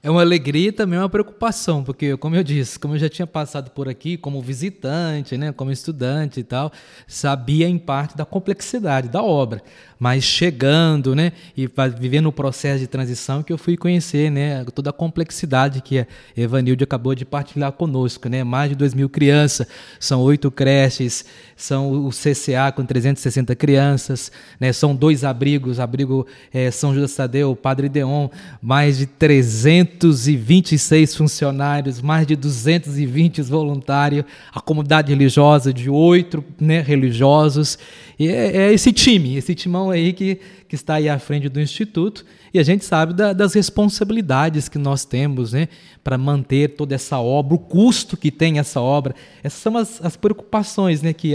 É 0.02 0.10
uma 0.10 0.22
alegria 0.22 0.68
e 0.68 0.72
também 0.72 0.98
uma 0.98 1.10
preocupação, 1.10 1.84
porque, 1.84 2.16
como 2.16 2.34
eu 2.34 2.42
disse, 2.42 2.78
como 2.78 2.94
eu 2.94 2.98
já 2.98 3.08
tinha 3.10 3.26
passado 3.26 3.70
por 3.70 3.86
aqui 3.86 4.16
como 4.16 4.40
visitante, 4.40 5.36
né, 5.36 5.52
como 5.52 5.70
estudante 5.70 6.40
e 6.40 6.42
tal, 6.42 6.72
sabia 7.06 7.68
em 7.68 7.76
parte 7.76 8.16
da 8.16 8.24
complexidade 8.24 9.10
da 9.10 9.22
obra. 9.22 9.62
Mas 9.98 10.24
chegando, 10.24 11.14
né, 11.14 11.32
e 11.54 11.68
vivendo 11.98 12.24
o 12.24 12.32
processo 12.32 12.78
de 12.78 12.86
transição 12.86 13.42
que 13.42 13.52
eu 13.52 13.58
fui 13.58 13.76
conhecer, 13.76 14.30
né, 14.30 14.64
toda 14.74 14.88
a 14.88 14.92
complexidade 14.92 15.82
que 15.82 15.98
a 15.98 16.06
Evanilde 16.34 16.82
acabou 16.82 17.14
de 17.14 17.26
partilhar 17.26 17.70
conosco, 17.72 18.26
né, 18.26 18.42
mais 18.42 18.70
de 18.70 18.76
2 18.76 18.94
mil 18.94 19.10
crianças, 19.10 19.66
são 19.98 20.22
oito 20.22 20.50
creches, 20.50 21.26
são 21.54 22.06
o 22.06 22.08
CCA 22.08 22.72
com 22.74 22.86
360 22.86 23.54
crianças, 23.54 24.32
né, 24.58 24.72
são 24.72 24.96
dois 24.96 25.24
abrigos, 25.24 25.78
abrigo 25.78 26.26
é, 26.54 26.70
São 26.70 26.94
Judas 26.94 27.14
Tadeu, 27.14 27.54
Padre 27.54 27.90
Deon, 27.90 28.30
mais 28.62 28.96
de 28.96 29.04
326 29.98 31.14
funcionários, 31.14 32.00
mais 32.00 32.26
de 32.26 32.36
220 32.36 33.42
voluntários, 33.42 34.24
a 34.52 34.60
comunidade 34.60 35.12
religiosa 35.12 35.72
de 35.72 35.90
oito 35.90 36.44
né, 36.60 36.80
religiosos, 36.80 37.78
e 38.18 38.28
é, 38.28 38.56
é 38.56 38.72
esse 38.72 38.92
time, 38.92 39.36
esse 39.36 39.54
timão 39.54 39.90
aí 39.90 40.12
que, 40.12 40.38
que 40.68 40.74
está 40.74 40.94
aí 40.94 41.08
à 41.08 41.18
frente 41.18 41.48
do 41.48 41.58
Instituto. 41.58 42.24
E 42.52 42.58
a 42.58 42.62
gente 42.62 42.84
sabe 42.84 43.14
da, 43.14 43.32
das 43.32 43.54
responsabilidades 43.54 44.68
que 44.68 44.76
nós 44.76 45.04
temos 45.04 45.52
né, 45.52 45.68
para 46.04 46.18
manter 46.18 46.70
toda 46.76 46.94
essa 46.94 47.18
obra, 47.18 47.54
o 47.54 47.58
custo 47.58 48.16
que 48.16 48.30
tem 48.30 48.58
essa 48.58 48.80
obra. 48.80 49.14
Essas 49.42 49.60
são 49.60 49.76
as, 49.76 50.04
as 50.04 50.16
preocupações 50.16 51.00
né, 51.00 51.12
que 51.12 51.34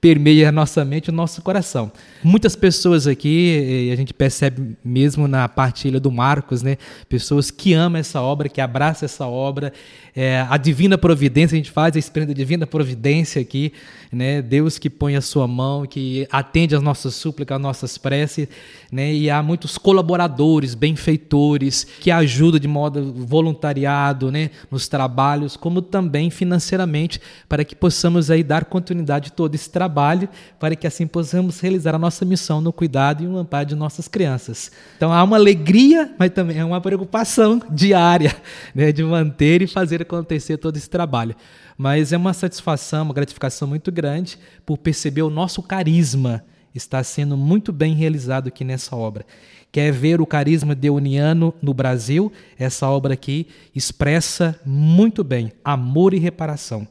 permeia 0.00 0.48
a 0.48 0.52
nossa 0.52 0.84
mente 0.84 1.06
e 1.06 1.10
o 1.10 1.12
nosso 1.12 1.42
coração. 1.42 1.90
Muitas 2.22 2.54
pessoas 2.54 3.06
aqui, 3.06 3.90
a 3.92 3.96
gente 3.96 4.14
percebe 4.14 4.76
mesmo 4.84 5.26
na 5.26 5.48
partilha 5.48 5.98
do 5.98 6.10
Marcos, 6.10 6.62
né? 6.62 6.76
Pessoas 7.08 7.50
que 7.50 7.74
amam 7.74 7.98
essa 8.00 8.20
obra, 8.20 8.48
que 8.48 8.60
abraçam 8.60 9.06
essa 9.06 9.26
obra. 9.26 9.72
É, 10.20 10.44
a 10.50 10.56
divina 10.56 10.98
providência, 10.98 11.54
a 11.54 11.58
gente 11.58 11.70
faz 11.70 11.94
a 11.94 11.98
experiência 12.00 12.34
da 12.34 12.36
divina 12.36 12.66
providência 12.66 13.40
aqui, 13.40 13.72
né? 14.10 14.42
Deus 14.42 14.76
que 14.76 14.90
põe 14.90 15.14
a 15.14 15.20
sua 15.20 15.46
mão, 15.46 15.86
que 15.86 16.26
atende 16.32 16.74
às 16.74 16.82
nossas 16.82 17.14
súplicas, 17.14 17.54
às 17.54 17.62
nossas 17.62 17.96
preces, 17.96 18.48
né? 18.90 19.14
E 19.14 19.30
há 19.30 19.40
muitos 19.44 19.78
colaboradores, 19.78 20.74
benfeitores, 20.74 21.84
que 21.84 22.10
ajudam 22.10 22.58
de 22.58 22.66
modo 22.66 23.12
voluntariado, 23.14 24.32
né? 24.32 24.50
Nos 24.68 24.88
trabalhos, 24.88 25.56
como 25.56 25.80
também 25.80 26.30
financeiramente, 26.30 27.20
para 27.48 27.64
que 27.64 27.76
possamos 27.76 28.28
aí 28.28 28.42
dar 28.42 28.64
continuidade 28.64 29.28
a 29.28 29.32
todo 29.32 29.54
esse 29.54 29.70
trabalho 29.70 30.28
para 30.58 30.74
que 30.74 30.88
assim 30.88 31.06
possamos 31.06 31.60
realizar 31.60 31.94
a 31.94 31.98
nossa 31.98 32.24
missão 32.24 32.60
no 32.60 32.72
cuidado 32.72 33.22
e 33.22 33.26
no 33.28 33.38
amparo 33.38 33.66
de 33.66 33.76
nossas 33.76 34.08
crianças. 34.08 34.72
Então 34.96 35.12
há 35.12 35.22
uma 35.22 35.36
alegria, 35.36 36.12
mas 36.18 36.30
também 36.30 36.58
é 36.58 36.64
uma 36.64 36.80
preocupação 36.80 37.62
diária 37.70 38.34
né, 38.74 38.90
de 38.90 39.04
manter 39.04 39.62
e 39.62 39.68
fazer 39.68 40.07
acontecer 40.16 40.56
todo 40.56 40.76
esse 40.76 40.88
trabalho. 40.88 41.36
Mas 41.76 42.12
é 42.12 42.16
uma 42.16 42.32
satisfação, 42.32 43.04
uma 43.04 43.14
gratificação 43.14 43.68
muito 43.68 43.92
grande 43.92 44.38
por 44.64 44.78
perceber 44.78 45.22
o 45.22 45.30
nosso 45.30 45.62
carisma 45.62 46.44
está 46.74 47.02
sendo 47.02 47.36
muito 47.36 47.72
bem 47.72 47.94
realizado 47.94 48.48
aqui 48.48 48.64
nessa 48.64 48.94
obra. 48.94 49.26
Quer 49.72 49.92
ver 49.92 50.20
o 50.20 50.26
carisma 50.26 50.74
deoniano 50.74 51.52
no 51.60 51.74
Brasil? 51.74 52.32
Essa 52.58 52.88
obra 52.88 53.14
aqui 53.14 53.48
expressa 53.74 54.58
muito 54.64 55.22
bem 55.24 55.52
amor 55.64 56.14
e 56.14 56.18
reparação 56.18 56.86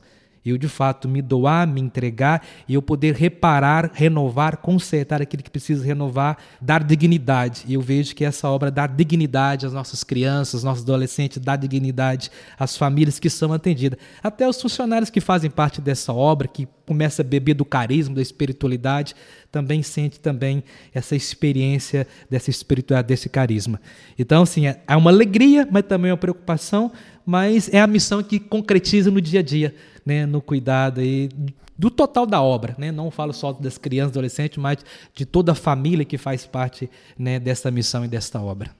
eu 0.50 0.58
de 0.58 0.68
fato 0.68 1.08
me 1.08 1.22
doar, 1.22 1.68
me 1.68 1.82
entregar 1.82 2.46
e 2.68 2.74
eu 2.74 2.82
poder 2.82 3.16
reparar, 3.16 3.92
renovar, 3.94 4.58
consertar 4.58 5.22
aquilo 5.22 5.44
que 5.44 5.50
precisa 5.50 5.84
renovar, 5.84 6.38
dar 6.62 6.84
dignidade. 6.84 7.64
E 7.68 7.74
eu 7.74 7.82
vejo 7.82 8.16
que 8.16 8.24
essa 8.26 8.50
obra 8.50 8.70
dá 8.72 8.88
dignidade 8.88 9.66
às 9.66 9.74
nossas 9.74 10.04
crianças, 10.04 10.56
aos 10.56 10.64
nossos 10.64 10.84
adolescentes, 10.84 11.38
dá 11.38 11.56
dignidade 11.56 12.30
às 12.58 12.78
famílias 12.78 13.20
que 13.20 13.30
são 13.30 13.54
atendidas. 13.54 14.00
Até 14.24 14.48
os 14.48 14.62
funcionários 14.62 15.10
que 15.10 15.22
fazem 15.22 15.50
parte 15.50 15.82
dessa 15.82 16.14
obra, 16.14 16.48
que 16.48 16.68
começa 16.86 17.22
a 17.22 17.26
beber 17.26 17.54
do 17.54 17.66
carisma, 17.66 18.16
da 18.16 18.22
espiritualidade, 18.22 19.14
também 19.52 19.84
sente 19.84 20.20
também 20.20 20.64
essa 20.94 21.16
experiência 21.16 22.08
dessa 22.30 22.50
espiritualidade, 22.50 23.10
desse 23.10 23.28
carisma. 23.28 23.82
Então, 24.18 24.44
assim, 24.44 24.68
é, 24.68 24.82
é 24.88 24.96
uma 24.96 25.12
alegria, 25.12 25.68
mas 25.70 25.84
também 25.84 26.10
é 26.10 26.14
uma 26.14 26.18
preocupação, 26.18 26.92
mas 27.26 27.70
é 27.74 27.82
a 27.82 27.88
missão 27.88 28.24
que 28.24 28.40
concretiza 28.40 29.12
no 29.12 29.20
dia 29.20 29.42
a 29.42 29.44
dia 29.44 29.76
né, 30.08 30.26
no 30.26 30.42
cuidado 30.42 31.02
aí 31.02 31.30
do 31.78 31.92
total 31.92 32.26
da 32.26 32.42
obra, 32.42 32.74
né? 32.78 32.92
Não 32.94 33.12
falo 33.12 33.34
só 33.34 33.52
das 33.52 33.78
crianças, 33.78 34.14
adolescentes, 34.14 34.58
mas 34.58 34.78
de 35.14 35.26
toda 35.26 35.52
a 35.52 35.56
família 35.56 36.06
que 36.06 36.18
faz 36.18 36.46
parte 36.46 36.90
né, 37.20 37.40
dessa 37.40 37.70
missão 37.70 38.06
e 38.06 38.08
desta 38.08 38.42
obra. 38.42 38.72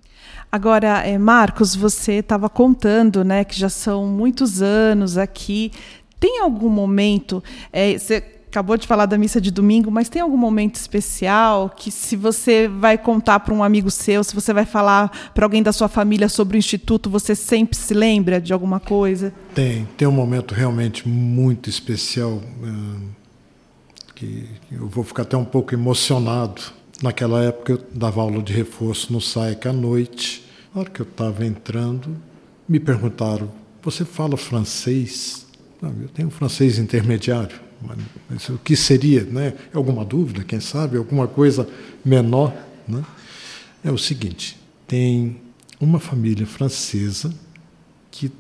Agora, 0.50 1.06
é, 1.06 1.18
Marcos, 1.18 1.76
você 1.76 2.14
estava 2.14 2.50
contando, 2.50 3.26
né, 3.26 3.44
que 3.44 3.60
já 3.60 3.68
são 3.68 4.08
muitos 4.08 4.62
anos 4.62 5.18
aqui. 5.18 5.72
Tem 6.18 6.40
algum 6.40 6.70
momento? 6.70 7.44
É, 7.72 7.98
você 7.98 8.37
acabou 8.50 8.78
de 8.78 8.88
falar 8.88 9.06
da 9.06 9.18
missa 9.18 9.40
de 9.40 9.52
domingo, 9.52 9.92
mas 9.92 10.10
tem 10.10 10.22
algum 10.22 10.38
momento 10.38 10.76
especial 10.76 11.70
que, 11.70 11.92
se 11.92 12.16
você 12.16 12.68
vai 12.68 12.98
contar 12.98 13.42
para 13.42 13.54
um 13.54 13.64
amigo 13.64 13.92
seu, 13.92 14.24
se 14.24 14.34
você 14.34 14.54
vai 14.54 14.66
falar 14.66 15.32
para 15.34 15.46
alguém 15.46 15.62
da 15.62 15.72
sua 15.72 15.88
família 15.88 16.30
sobre 16.30 16.58
o 16.58 16.60
instituto, 16.60 17.10
você 17.10 17.36
sempre 17.36 17.78
se 17.78 17.94
lembra 17.94 18.40
de 18.40 18.54
alguma 18.54 18.80
coisa? 18.80 19.34
Tem, 19.54 19.88
tem 19.98 20.08
um 20.08 20.12
momento 20.12 20.54
realmente 20.54 21.08
muito 21.08 21.70
especial 21.70 22.42
que 24.16 24.48
eu 24.72 24.88
vou 24.88 25.04
ficar 25.04 25.24
até 25.24 25.38
um 25.38 25.46
pouco 25.46 25.76
emocionado. 25.76 26.62
Naquela 27.04 27.44
época 27.44 27.74
eu 27.74 27.82
dava 27.94 28.22
aula 28.22 28.42
de 28.42 28.52
reforço 28.52 29.14
no 29.14 29.22
SAIC 29.22 29.68
à 29.68 29.74
noite. 29.74 30.44
Na 30.74 30.82
hora 30.82 30.90
que 30.90 31.00
eu 31.00 31.06
estava 31.06 31.46
entrando, 31.46 32.18
me 32.68 32.80
perguntaram: 32.80 33.52
Você 33.84 34.04
fala 34.04 34.36
francês? 34.36 35.46
Não, 35.80 35.94
eu 36.02 36.10
tenho 36.10 36.32
francês 36.32 36.80
intermediário. 36.80 37.67
O 38.50 38.58
que 38.58 38.76
seria? 38.76 39.24
Né? 39.24 39.54
Alguma 39.74 40.04
dúvida, 40.04 40.44
quem 40.44 40.60
sabe? 40.60 40.98
Alguma 40.98 41.28
coisa 41.28 41.68
menor? 42.04 42.54
Né? 42.88 43.04
É 43.84 43.92
o 43.92 43.98
seguinte: 43.98 44.60
tem 44.88 45.38
uma 45.80 46.00
família 46.00 46.46
francesa 46.46 47.34
que 48.10 48.32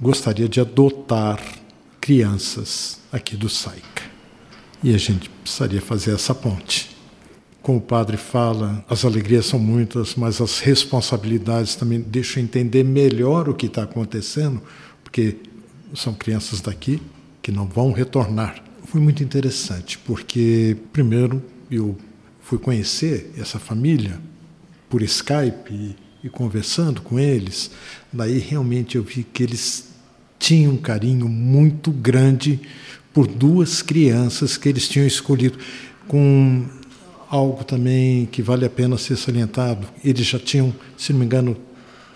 gostaria 0.00 0.48
de 0.48 0.60
adotar 0.60 1.40
crianças 2.00 3.00
aqui 3.10 3.36
do 3.36 3.48
SAIC. 3.48 4.02
E 4.82 4.94
a 4.94 4.98
gente 4.98 5.30
precisaria 5.30 5.80
fazer 5.80 6.14
essa 6.14 6.34
ponte. 6.34 6.94
Como 7.62 7.78
o 7.78 7.80
padre 7.80 8.18
fala, 8.18 8.84
as 8.90 9.06
alegrias 9.06 9.46
são 9.46 9.58
muitas, 9.58 10.14
mas 10.14 10.38
as 10.42 10.58
responsabilidades 10.58 11.74
também 11.74 11.98
deixam 11.98 12.42
entender 12.42 12.84
melhor 12.84 13.48
o 13.48 13.54
que 13.54 13.64
está 13.64 13.84
acontecendo, 13.84 14.60
porque 15.02 15.38
são 15.94 16.12
crianças 16.12 16.60
daqui 16.60 17.00
que 17.40 17.50
não 17.50 17.66
vão 17.66 17.92
retornar 17.92 18.62
foi 18.84 19.00
muito 19.00 19.22
interessante, 19.22 19.98
porque, 19.98 20.76
primeiro, 20.92 21.42
eu 21.70 21.96
fui 22.40 22.58
conhecer 22.58 23.32
essa 23.36 23.58
família 23.58 24.20
por 24.88 25.02
Skype 25.02 25.72
e, 25.72 25.96
e 26.22 26.28
conversando 26.28 27.00
com 27.00 27.18
eles. 27.18 27.70
Daí, 28.12 28.38
realmente, 28.38 28.96
eu 28.96 29.02
vi 29.02 29.24
que 29.24 29.42
eles 29.42 29.88
tinham 30.38 30.74
um 30.74 30.76
carinho 30.76 31.28
muito 31.28 31.90
grande 31.90 32.60
por 33.12 33.26
duas 33.26 33.80
crianças 33.80 34.56
que 34.56 34.68
eles 34.68 34.88
tinham 34.88 35.06
escolhido, 35.06 35.58
com 36.06 36.66
algo 37.30 37.64
também 37.64 38.26
que 38.26 38.42
vale 38.42 38.64
a 38.66 38.70
pena 38.70 38.98
ser 38.98 39.16
salientado. 39.16 39.88
Eles 40.04 40.26
já 40.26 40.38
tinham, 40.38 40.74
se 40.96 41.12
não 41.12 41.20
me 41.20 41.26
engano, 41.26 41.56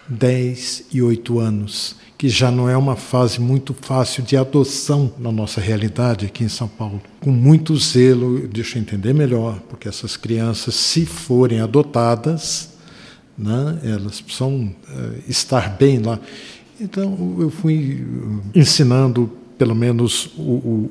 10 0.09 0.85
e 0.93 1.03
8 1.03 1.39
anos, 1.39 1.97
que 2.19 2.29
já 2.29 2.51
não 2.51 2.69
é 2.69 2.77
uma 2.77 2.97
fase 2.97 3.41
muito 3.41 3.73
fácil 3.73 4.25
de 4.25 4.37
adoção 4.37 5.13
na 5.21 5.31
nossa 5.31 5.61
realidade 5.61 6.27
aqui 6.27 6.43
em 6.43 6.49
São 6.49 6.67
Paulo. 6.67 7.01
Com 7.21 7.31
muito 7.31 7.77
zelo, 7.77 8.49
deixa 8.49 8.77
eu 8.77 8.83
entender 8.83 9.15
melhor, 9.15 9.61
porque 9.69 9.89
essas 9.89 10.17
crianças, 10.17 10.75
se 10.75 11.07
forem 11.07 11.61
adotadas, 11.61 12.71
né, 13.39 13.79
elas 13.85 14.21
precisam 14.21 14.65
uh, 14.67 15.23
estar 15.29 15.77
bem 15.77 16.01
lá. 16.01 16.19
Então, 16.81 17.37
eu 17.39 17.51
fui 17.51 18.05
ensinando, 18.53 19.31
pelo 19.57 19.77
menos 19.77 20.27
o, 20.37 20.41
o, 20.41 20.91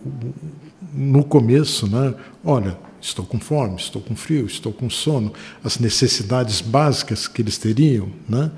no 0.94 1.26
começo, 1.26 1.88
né, 1.88 2.16
olha, 2.42 2.78
estou 3.02 3.26
com 3.26 3.38
fome, 3.38 3.76
estou 3.76 4.02
com 4.02 4.16
frio, 4.16 4.46
estou 4.46 4.72
com 4.72 4.90
sono, 4.90 5.34
as 5.62 5.78
necessidades 5.78 6.62
básicas 6.62 7.28
que 7.28 7.42
eles 7.42 7.58
teriam. 7.58 8.08
Né? 8.30 8.50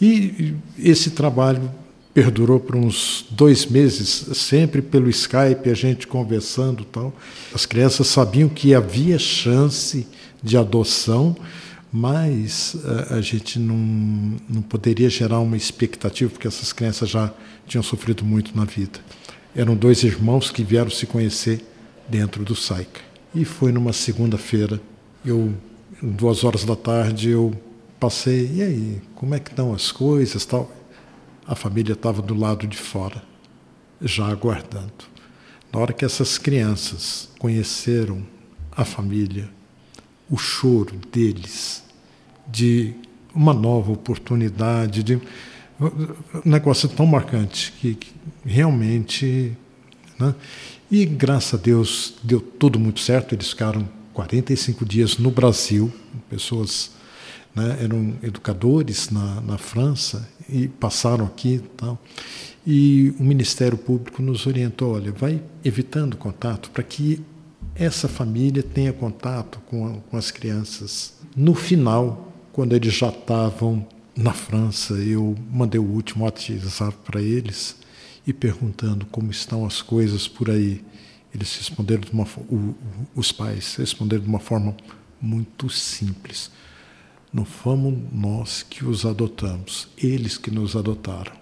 E 0.00 0.54
esse 0.76 1.10
trabalho 1.10 1.70
perdurou 2.16 2.58
por 2.58 2.74
uns 2.74 3.26
dois 3.28 3.66
meses, 3.66 4.08
sempre 4.38 4.80
pelo 4.80 5.10
Skype, 5.10 5.68
a 5.68 5.74
gente 5.74 6.06
conversando 6.06 6.82
tal. 6.82 7.12
As 7.54 7.66
crianças 7.66 8.06
sabiam 8.06 8.48
que 8.48 8.74
havia 8.74 9.18
chance 9.18 10.06
de 10.42 10.56
adoção, 10.56 11.36
mas 11.92 12.74
a, 12.82 13.14
eh, 13.14 13.18
a 13.18 13.20
gente 13.20 13.58
não, 13.58 13.76
não 14.48 14.62
poderia 14.62 15.10
gerar 15.10 15.40
uma 15.40 15.58
expectativa, 15.58 16.30
porque 16.30 16.48
essas 16.48 16.72
crianças 16.72 17.10
já 17.10 17.34
tinham 17.66 17.82
sofrido 17.82 18.24
muito 18.24 18.56
na 18.56 18.64
vida. 18.64 18.98
Eram 19.54 19.76
dois 19.76 20.02
irmãos 20.02 20.50
que 20.50 20.64
vieram 20.64 20.90
se 20.90 21.04
conhecer 21.04 21.62
dentro 22.08 22.42
do 22.44 22.56
SAICA. 22.56 23.02
E 23.34 23.44
foi 23.44 23.72
numa 23.72 23.92
segunda-feira, 23.92 24.80
eu, 25.22 25.52
duas 26.00 26.44
horas 26.44 26.64
da 26.64 26.76
tarde, 26.76 27.28
eu 27.28 27.52
passei, 28.00 28.50
e 28.54 28.62
aí, 28.62 29.02
como 29.14 29.34
é 29.34 29.38
que 29.38 29.50
estão 29.50 29.74
as 29.74 29.92
coisas 29.92 30.46
tal? 30.46 30.75
A 31.46 31.54
família 31.54 31.92
estava 31.92 32.20
do 32.20 32.34
lado 32.34 32.66
de 32.66 32.76
fora, 32.76 33.22
já 34.00 34.26
aguardando. 34.26 35.04
Na 35.72 35.78
hora 35.80 35.92
que 35.92 36.04
essas 36.04 36.38
crianças 36.38 37.28
conheceram 37.38 38.22
a 38.72 38.84
família, 38.84 39.48
o 40.28 40.36
choro 40.36 40.96
deles 41.12 41.84
de 42.48 42.94
uma 43.34 43.52
nova 43.52 43.92
oportunidade, 43.92 45.02
de 45.02 45.16
um 45.16 45.20
negócio 46.44 46.88
tão 46.88 47.06
marcante 47.06 47.72
que, 47.80 47.94
que 47.94 48.12
realmente. 48.44 49.56
Né? 50.18 50.34
E 50.90 51.04
graças 51.04 51.60
a 51.60 51.62
Deus 51.62 52.14
deu 52.22 52.40
tudo 52.40 52.78
muito 52.78 53.00
certo. 53.00 53.34
Eles 53.34 53.50
ficaram 53.50 53.88
45 54.14 54.84
dias 54.84 55.18
no 55.18 55.30
Brasil, 55.30 55.92
pessoas 56.30 56.95
né, 57.56 57.78
eram 57.80 58.14
educadores 58.22 59.08
na, 59.08 59.40
na 59.40 59.56
França 59.56 60.28
e 60.48 60.68
passaram 60.68 61.24
aqui 61.24 61.62
tal. 61.76 61.98
E 62.66 63.14
o 63.18 63.24
Ministério 63.24 63.78
Público 63.78 64.22
nos 64.22 64.46
orientou: 64.46 64.94
olha, 64.94 65.10
vai 65.10 65.42
evitando 65.64 66.16
contato 66.16 66.70
para 66.70 66.82
que 66.82 67.22
essa 67.74 68.08
família 68.08 68.62
tenha 68.62 68.92
contato 68.92 69.58
com, 69.66 70.00
com 70.00 70.16
as 70.16 70.30
crianças. 70.30 71.14
No 71.34 71.54
final, 71.54 72.32
quando 72.52 72.74
eles 72.74 72.94
já 72.94 73.08
estavam 73.08 73.86
na 74.14 74.32
França, 74.32 74.94
eu 74.94 75.36
mandei 75.50 75.78
o 75.78 75.84
último 75.84 76.24
WhatsApp 76.24 76.96
para 77.04 77.20
eles 77.20 77.76
e 78.26 78.32
perguntando 78.32 79.06
como 79.06 79.30
estão 79.30 79.64
as 79.64 79.80
coisas 79.80 80.26
por 80.26 80.50
aí. 80.50 80.82
Eles 81.34 81.54
responderam 81.56 82.00
de 82.00 82.12
uma 82.12 82.24
o, 82.48 82.74
os 83.14 83.30
pais 83.30 83.76
responderam 83.76 84.22
de 84.22 84.28
uma 84.28 84.38
forma 84.40 84.74
muito 85.20 85.68
simples. 85.68 86.50
Não 87.36 87.44
fomos 87.44 87.92
nós 88.10 88.62
que 88.62 88.82
os 88.82 89.04
adotamos, 89.04 89.88
eles 90.02 90.38
que 90.38 90.50
nos 90.50 90.74
adotaram. 90.74 91.32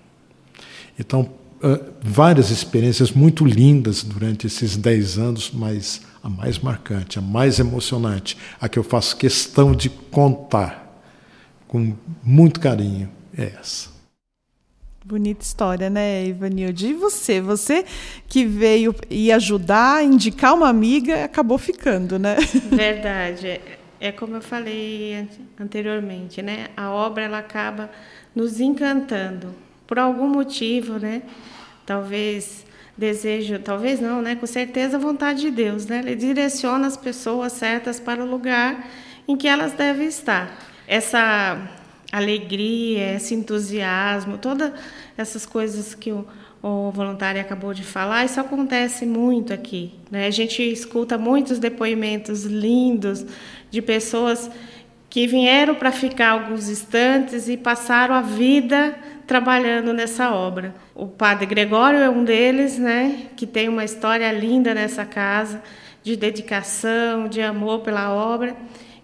Então, 0.99 1.31
uh, 1.63 1.93
várias 2.03 2.51
experiências 2.51 3.13
muito 3.13 3.45
lindas 3.45 4.03
durante 4.03 4.45
esses 4.49 4.77
dez 4.77 5.19
anos, 5.19 5.53
mas 5.55 6.03
a 6.21 6.29
mais 6.29 6.59
marcante, 6.59 7.21
a 7.21 7.23
mais 7.23 7.61
emocionante, 7.61 8.37
a 8.61 8.69
que 8.69 8.77
eu 8.77 8.83
faço 8.83 9.17
questão 9.17 9.73
de 9.73 9.89
contar 9.89 11.01
com 11.69 11.95
muito 12.25 12.59
carinho, 12.59 13.09
é 13.39 13.53
essa. 13.61 13.89
Bonita 15.05 15.45
história, 15.45 15.89
né, 15.89 16.27
Ivanilde? 16.27 16.89
E 16.89 16.95
você? 16.95 17.41
Você 17.41 17.85
que 18.27 18.45
veio 18.45 18.93
e 19.09 19.31
ajudar, 19.31 20.05
indicar 20.05 20.55
uma 20.55 20.69
amiga, 20.69 21.25
acabou 21.25 21.57
ficando, 21.57 22.19
né? 22.19 22.35
Verdade. 22.73 23.61
É 24.05 24.13
como 24.13 24.37
eu 24.37 24.43
falei 24.43 25.27
anteriormente, 25.59 26.43
né? 26.43 26.67
A 26.77 26.91
obra 26.91 27.23
ela 27.23 27.39
acaba 27.39 27.91
nos 28.35 28.61
encantando 28.61 29.55
por 29.87 29.99
algum 29.99 30.29
motivo, 30.29 30.99
né? 30.99 31.23
Talvez 31.87 32.67
desejo, 32.99 33.59
talvez 33.61 34.01
não, 34.01 34.21
né? 34.21 34.37
Com 34.37 34.47
certeza 34.47 34.99
vontade 34.99 35.41
de 35.41 35.51
Deus, 35.51 35.87
né? 35.87 36.01
Ele 36.01 36.17
direciona 36.17 36.87
as 36.87 36.99
pessoas 36.99 37.55
certas 37.55 37.99
para 37.99 38.23
o 38.23 38.27
lugar 38.29 38.87
em 39.27 39.39
que 39.39 39.49
elas 39.49 39.73
devem 39.73 40.07
estar. 40.07 40.55
Essa 40.87 41.67
alegria, 42.13 43.15
esse 43.15 43.35
entusiasmo, 43.35 44.37
todas 44.37 44.71
essas 45.17 45.47
coisas 45.47 45.95
que 45.95 46.13
o, 46.13 46.27
o 46.67 46.91
voluntário 46.91 47.39
acabou 47.39 47.75
de 47.75 47.83
falar, 47.83 48.25
isso 48.25 48.41
acontece 48.41 49.05
muito 49.05 49.53
aqui. 49.53 49.93
Né? 50.11 50.27
A 50.27 50.31
gente 50.31 50.63
escuta 50.63 51.19
muitos 51.19 51.59
depoimentos 51.59 52.45
lindos 52.45 53.27
de 53.71 53.83
pessoas 53.83 54.51
que 55.11 55.27
vieram 55.27 55.75
para 55.75 55.93
ficar 55.93 56.31
alguns 56.31 56.71
instantes 56.71 57.51
e 57.51 57.59
passaram 57.59 58.15
a 58.15 58.23
vida 58.23 58.97
trabalhando 59.27 59.93
nessa 59.93 60.33
obra. 60.33 60.75
O 60.95 61.07
padre 61.07 61.45
Gregório 61.45 61.99
é 61.99 62.09
um 62.09 62.25
deles, 62.25 62.79
né, 62.79 63.27
que 63.37 63.47
tem 63.47 63.69
uma 63.69 63.85
história 63.85 64.33
linda 64.33 64.73
nessa 64.73 65.05
casa 65.05 65.63
de 66.03 66.17
dedicação, 66.17 67.29
de 67.29 67.43
amor 67.43 67.81
pela 67.81 68.11
obra 68.11 68.57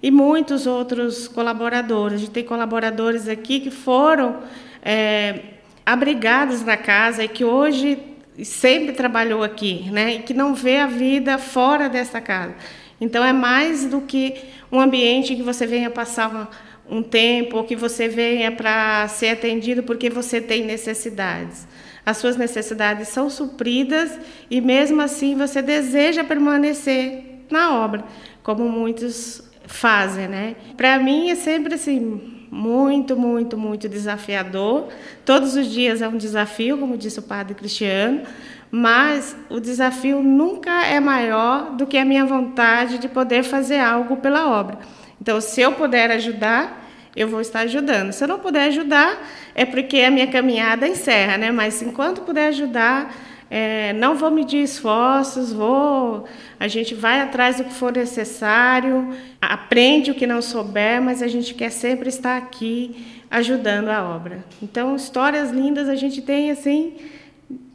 e 0.03 0.11
muitos 0.11 0.67
outros 0.67 1.29
colaboradores. 1.29 2.15
A 2.15 2.19
gente 2.21 2.31
tem 2.31 2.45
colaboradores 2.45 3.29
aqui 3.29 3.61
que 3.61 3.71
foram 3.71 4.39
é, 4.83 5.60
abrigados 5.93 6.63
na 6.65 6.77
casa 6.77 7.25
e 7.25 7.29
que 7.29 7.45
hoje 7.45 7.99
sempre 8.45 8.93
trabalhou 8.93 9.43
aqui, 9.43 9.91
né? 9.91 10.15
E 10.15 10.19
que 10.21 10.33
não 10.33 10.55
vê 10.55 10.79
a 10.79 10.87
vida 10.87 11.37
fora 11.39 11.89
dessa 11.89 12.21
casa. 12.21 12.55
Então 13.01 13.25
é 13.25 13.33
mais 13.33 13.87
do 13.87 14.01
que 14.01 14.37
um 14.71 14.81
ambiente 14.81 15.35
que 15.35 15.43
você 15.43 15.67
venha 15.67 15.91
passar 15.91 16.31
uma, 16.31 16.51
um 16.89 17.03
tempo 17.03 17.57
ou 17.57 17.65
que 17.65 17.75
você 17.75 18.09
venha 18.09 18.53
para 18.53 19.09
ser 19.09 19.31
atendido 19.31 19.83
porque 19.83 20.09
você 20.09 20.41
tem 20.41 20.65
necessidades. 20.65 21.67
As 22.05 22.17
suas 22.17 22.37
necessidades 22.37 23.09
são 23.09 23.29
supridas 23.29 24.19
e 24.51 24.61
mesmo 24.61 25.03
assim 25.03 25.35
você 25.35 25.61
deseja 25.61 26.25
permanecer 26.25 27.25
na 27.51 27.75
obra, 27.83 28.05
como 28.43 28.69
muitos 28.69 29.43
fazem, 29.67 30.29
né? 30.29 30.57
Para 30.77 30.99
mim 30.99 31.31
é 31.31 31.35
sempre 31.35 31.75
assim 31.75 32.40
muito, 32.51 33.17
muito, 33.17 33.57
muito 33.57 33.89
desafiador. 33.89 34.89
Todos 35.25 35.55
os 35.55 35.67
dias 35.67 36.03
é 36.03 36.09
um 36.09 36.17
desafio, 36.17 36.77
como 36.79 36.97
disse 36.97 37.19
o 37.19 37.23
padre 37.23 37.55
Cristiano, 37.55 38.23
mas 38.71 39.37
o 39.49 39.61
desafio 39.61 40.23
nunca 40.23 40.85
é 40.85 40.99
maior 41.01 41.77
do 41.77 41.87
que 41.87 41.97
a 41.97 42.05
minha 42.05 42.25
vontade 42.25 42.99
de 42.99 43.09
poder 43.09 43.43
fazer 43.43 43.79
algo 43.79 44.17
pela 44.17 44.49
obra. 44.49 44.79
Então, 45.21 45.41
se 45.41 45.61
eu 45.61 45.73
puder 45.73 46.11
ajudar, 46.11 46.89
eu 47.15 47.29
vou 47.29 47.41
estar 47.41 47.61
ajudando. 47.61 48.13
Se 48.13 48.25
eu 48.25 48.29
não 48.29 48.39
puder 48.39 48.69
ajudar, 48.69 49.19
é 49.55 49.65
porque 49.65 50.01
a 50.01 50.11
minha 50.11 50.27
caminhada 50.27 50.87
encerra, 50.87 51.37
né? 51.37 51.51
Mas 51.51 51.83
enquanto 51.83 52.23
puder 52.23 52.49
ajudar, 52.49 53.13
é, 53.51 53.93
não 53.95 54.15
vou 54.15 54.31
medir 54.31 54.63
esforços, 54.63 55.53
vou, 55.53 56.25
a 56.59 56.69
gente 56.69 56.95
vai 56.95 57.21
atrás 57.21 57.57
do 57.57 57.65
que 57.65 57.75
for 57.75 57.93
necessário, 57.93 59.13
aprende 59.41 60.13
o 60.13 60.15
que 60.15 60.25
não 60.25 60.41
souber, 60.41 61.03
mas 61.03 61.21
a 61.21 61.27
gente 61.27 61.53
quer 61.55 61.71
sempre 61.71 62.09
estar 62.09 62.37
aqui 62.37 63.21
ajudando 63.29 63.89
a 63.89 64.09
obra. 64.09 64.45
Então, 64.63 64.95
histórias 64.95 65.51
lindas 65.51 65.89
a 65.89 65.97
gente 65.97 66.23
tem 66.23 66.53
assim 66.53 66.95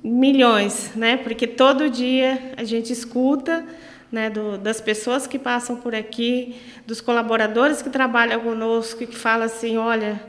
milhões, 0.01 0.91
né? 0.95 1.17
Porque 1.17 1.45
todo 1.45 1.89
dia 1.89 2.53
a 2.55 2.63
gente 2.63 2.93
escuta 2.93 3.65
né, 4.09 4.29
do, 4.29 4.57
das 4.57 4.79
pessoas 4.79 5.27
que 5.27 5.37
passam 5.37 5.75
por 5.75 5.93
aqui, 5.93 6.55
dos 6.87 7.01
colaboradores 7.01 7.81
que 7.81 7.89
trabalham 7.89 8.39
conosco 8.39 9.03
e 9.03 9.07
que 9.07 9.15
falam 9.15 9.45
assim, 9.45 9.75
olha, 9.75 10.21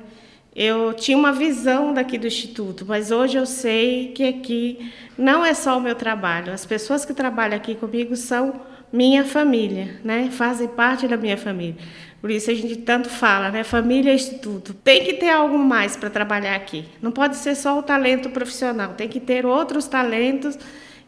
eu 0.56 0.94
tinha 0.94 1.18
uma 1.18 1.32
visão 1.32 1.92
daqui 1.92 2.16
do 2.16 2.26
instituto, 2.26 2.86
mas 2.88 3.10
hoje 3.10 3.36
eu 3.36 3.44
sei 3.44 4.12
que 4.12 4.26
aqui 4.26 4.90
não 5.18 5.44
é 5.44 5.52
só 5.52 5.76
o 5.76 5.80
meu 5.82 5.94
trabalho. 5.94 6.50
As 6.50 6.64
pessoas 6.64 7.04
que 7.04 7.12
trabalham 7.12 7.54
aqui 7.54 7.74
comigo 7.74 8.16
são 8.16 8.62
minha 8.90 9.22
família, 9.22 10.00
né? 10.02 10.30
Fazem 10.32 10.66
parte 10.66 11.06
da 11.06 11.18
minha 11.18 11.36
família. 11.36 11.76
Por 12.22 12.30
isso 12.30 12.50
a 12.50 12.54
gente 12.54 12.74
tanto 12.76 13.10
fala, 13.10 13.50
né? 13.50 13.64
Família 13.64 14.10
é 14.10 14.14
instituto. 14.14 14.72
Tem 14.72 15.04
que 15.04 15.12
ter 15.12 15.28
algo 15.28 15.58
mais 15.58 15.94
para 15.94 16.08
trabalhar 16.08 16.56
aqui. 16.56 16.86
Não 17.02 17.12
pode 17.12 17.36
ser 17.36 17.54
só 17.54 17.78
o 17.78 17.82
talento 17.82 18.30
profissional. 18.30 18.94
Tem 18.94 19.08
que 19.08 19.20
ter 19.20 19.44
outros 19.44 19.86
talentos 19.86 20.58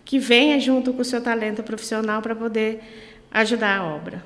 que 0.05 0.19
venham 0.19 0.61
junto 0.61 0.93
com 0.93 1.01
o 1.01 1.05
seu 1.05 1.23
talento 1.23 1.63
profissional 1.63 2.21
para 2.21 2.37
poder 2.37 2.81
ajudar 3.31 3.79
a 3.79 3.85
obra. 3.85 4.23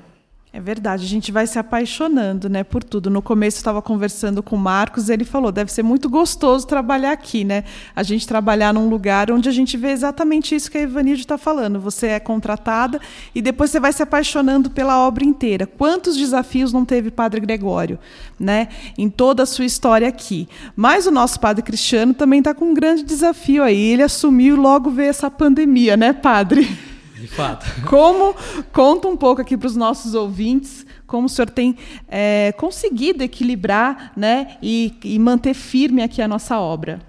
É 0.55 0.61
verdade, 0.61 1.03
a 1.03 1.07
gente 1.07 1.31
vai 1.31 1.47
se 1.47 1.57
apaixonando, 1.57 2.47
né, 2.47 2.63
por 2.63 2.83
tudo. 2.83 3.09
No 3.09 3.23
começo 3.23 3.57
estava 3.57 3.81
conversando 3.81 4.43
com 4.43 4.55
o 4.55 4.59
Marcos, 4.59 5.09
ele 5.09 5.25
falou, 5.25 5.51
deve 5.51 5.71
ser 5.71 5.81
muito 5.81 6.07
gostoso 6.07 6.67
trabalhar 6.67 7.11
aqui, 7.11 7.43
né? 7.43 7.63
A 7.95 8.03
gente 8.03 8.27
trabalhar 8.27 8.71
num 8.71 8.87
lugar 8.87 9.31
onde 9.31 9.49
a 9.49 9.51
gente 9.51 9.75
vê 9.75 9.89
exatamente 9.89 10.53
isso 10.53 10.69
que 10.69 10.77
a 10.77 10.81
Ivanilde 10.81 11.21
está 11.21 11.39
falando. 11.39 11.79
Você 11.79 12.05
é 12.05 12.19
contratada 12.19 13.01
e 13.33 13.41
depois 13.41 13.71
você 13.71 13.79
vai 13.79 13.91
se 13.91 14.03
apaixonando 14.03 14.69
pela 14.69 14.99
obra 14.99 15.23
inteira. 15.23 15.65
Quantos 15.65 16.15
desafios 16.15 16.71
não 16.71 16.85
teve 16.85 17.09
Padre 17.09 17.41
Gregório, 17.41 17.97
né? 18.39 18.67
Em 18.95 19.09
toda 19.09 19.41
a 19.41 19.47
sua 19.47 19.65
história 19.65 20.07
aqui. 20.07 20.47
Mas 20.75 21.07
o 21.07 21.11
nosso 21.11 21.39
Padre 21.39 21.63
Cristiano 21.63 22.13
também 22.13 22.37
está 22.37 22.53
com 22.53 22.65
um 22.65 22.73
grande 22.75 23.01
desafio 23.01 23.63
aí. 23.63 23.81
Ele 23.81 24.03
assumiu 24.03 24.55
e 24.55 24.59
logo 24.59 24.91
veio 24.91 25.09
essa 25.09 25.31
pandemia, 25.31 25.97
né, 25.97 26.13
Padre? 26.13 26.92
De 27.23 27.27
fato. 27.27 27.65
Como, 27.87 28.35
conta 28.73 29.07
um 29.07 29.15
pouco 29.15 29.41
aqui 29.41 29.55
para 29.55 29.67
os 29.67 29.77
nossos 29.77 30.13
ouvintes, 30.13 30.85
como 31.07 31.27
o 31.27 31.29
senhor 31.29 31.49
tem 31.49 31.77
é, 32.09 32.51
conseguido 32.57 33.23
equilibrar 33.23 34.11
né, 34.17 34.57
e, 34.61 34.93
e 35.05 35.17
manter 35.17 35.53
firme 35.53 36.03
aqui 36.03 36.21
a 36.21 36.27
nossa 36.27 36.59
obra. 36.59 36.99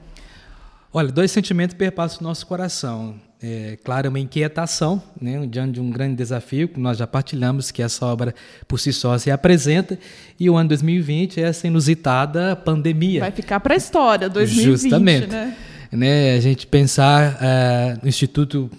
Olha, 0.92 1.11
dois 1.11 1.33
sentimentos 1.33 1.77
perpassam 1.77 2.20
o 2.20 2.22
nosso 2.22 2.46
coração. 2.46 3.16
É, 3.42 3.77
claro, 3.83 4.09
uma 4.09 4.20
inquietação, 4.20 5.03
né, 5.20 5.44
diante 5.48 5.72
de 5.72 5.81
um 5.81 5.90
grande 5.90 6.14
desafio 6.14 6.68
que 6.68 6.79
nós 6.79 6.96
já 6.96 7.09
partilhamos, 7.09 7.72
que 7.72 7.83
essa 7.83 8.07
obra 8.07 8.33
por 8.68 8.79
si 8.79 8.92
só 8.92 9.18
se 9.18 9.33
apresenta, 9.33 9.98
e 10.38 10.48
o 10.48 10.57
ano 10.57 10.68
2020 10.68 11.40
é 11.40 11.48
essa 11.48 11.66
inusitada 11.66 12.55
pandemia. 12.55 13.18
Vai 13.18 13.33
ficar 13.33 13.59
para 13.59 13.74
a 13.74 13.77
história, 13.77 14.29
2020, 14.29 14.70
Justamente. 14.70 15.27
né? 15.27 15.57
né? 15.90 16.35
A 16.37 16.40
gente 16.40 16.68
pensar 16.68 17.33
uh, 17.35 17.98
no 18.00 18.09
Instituto 18.09 18.70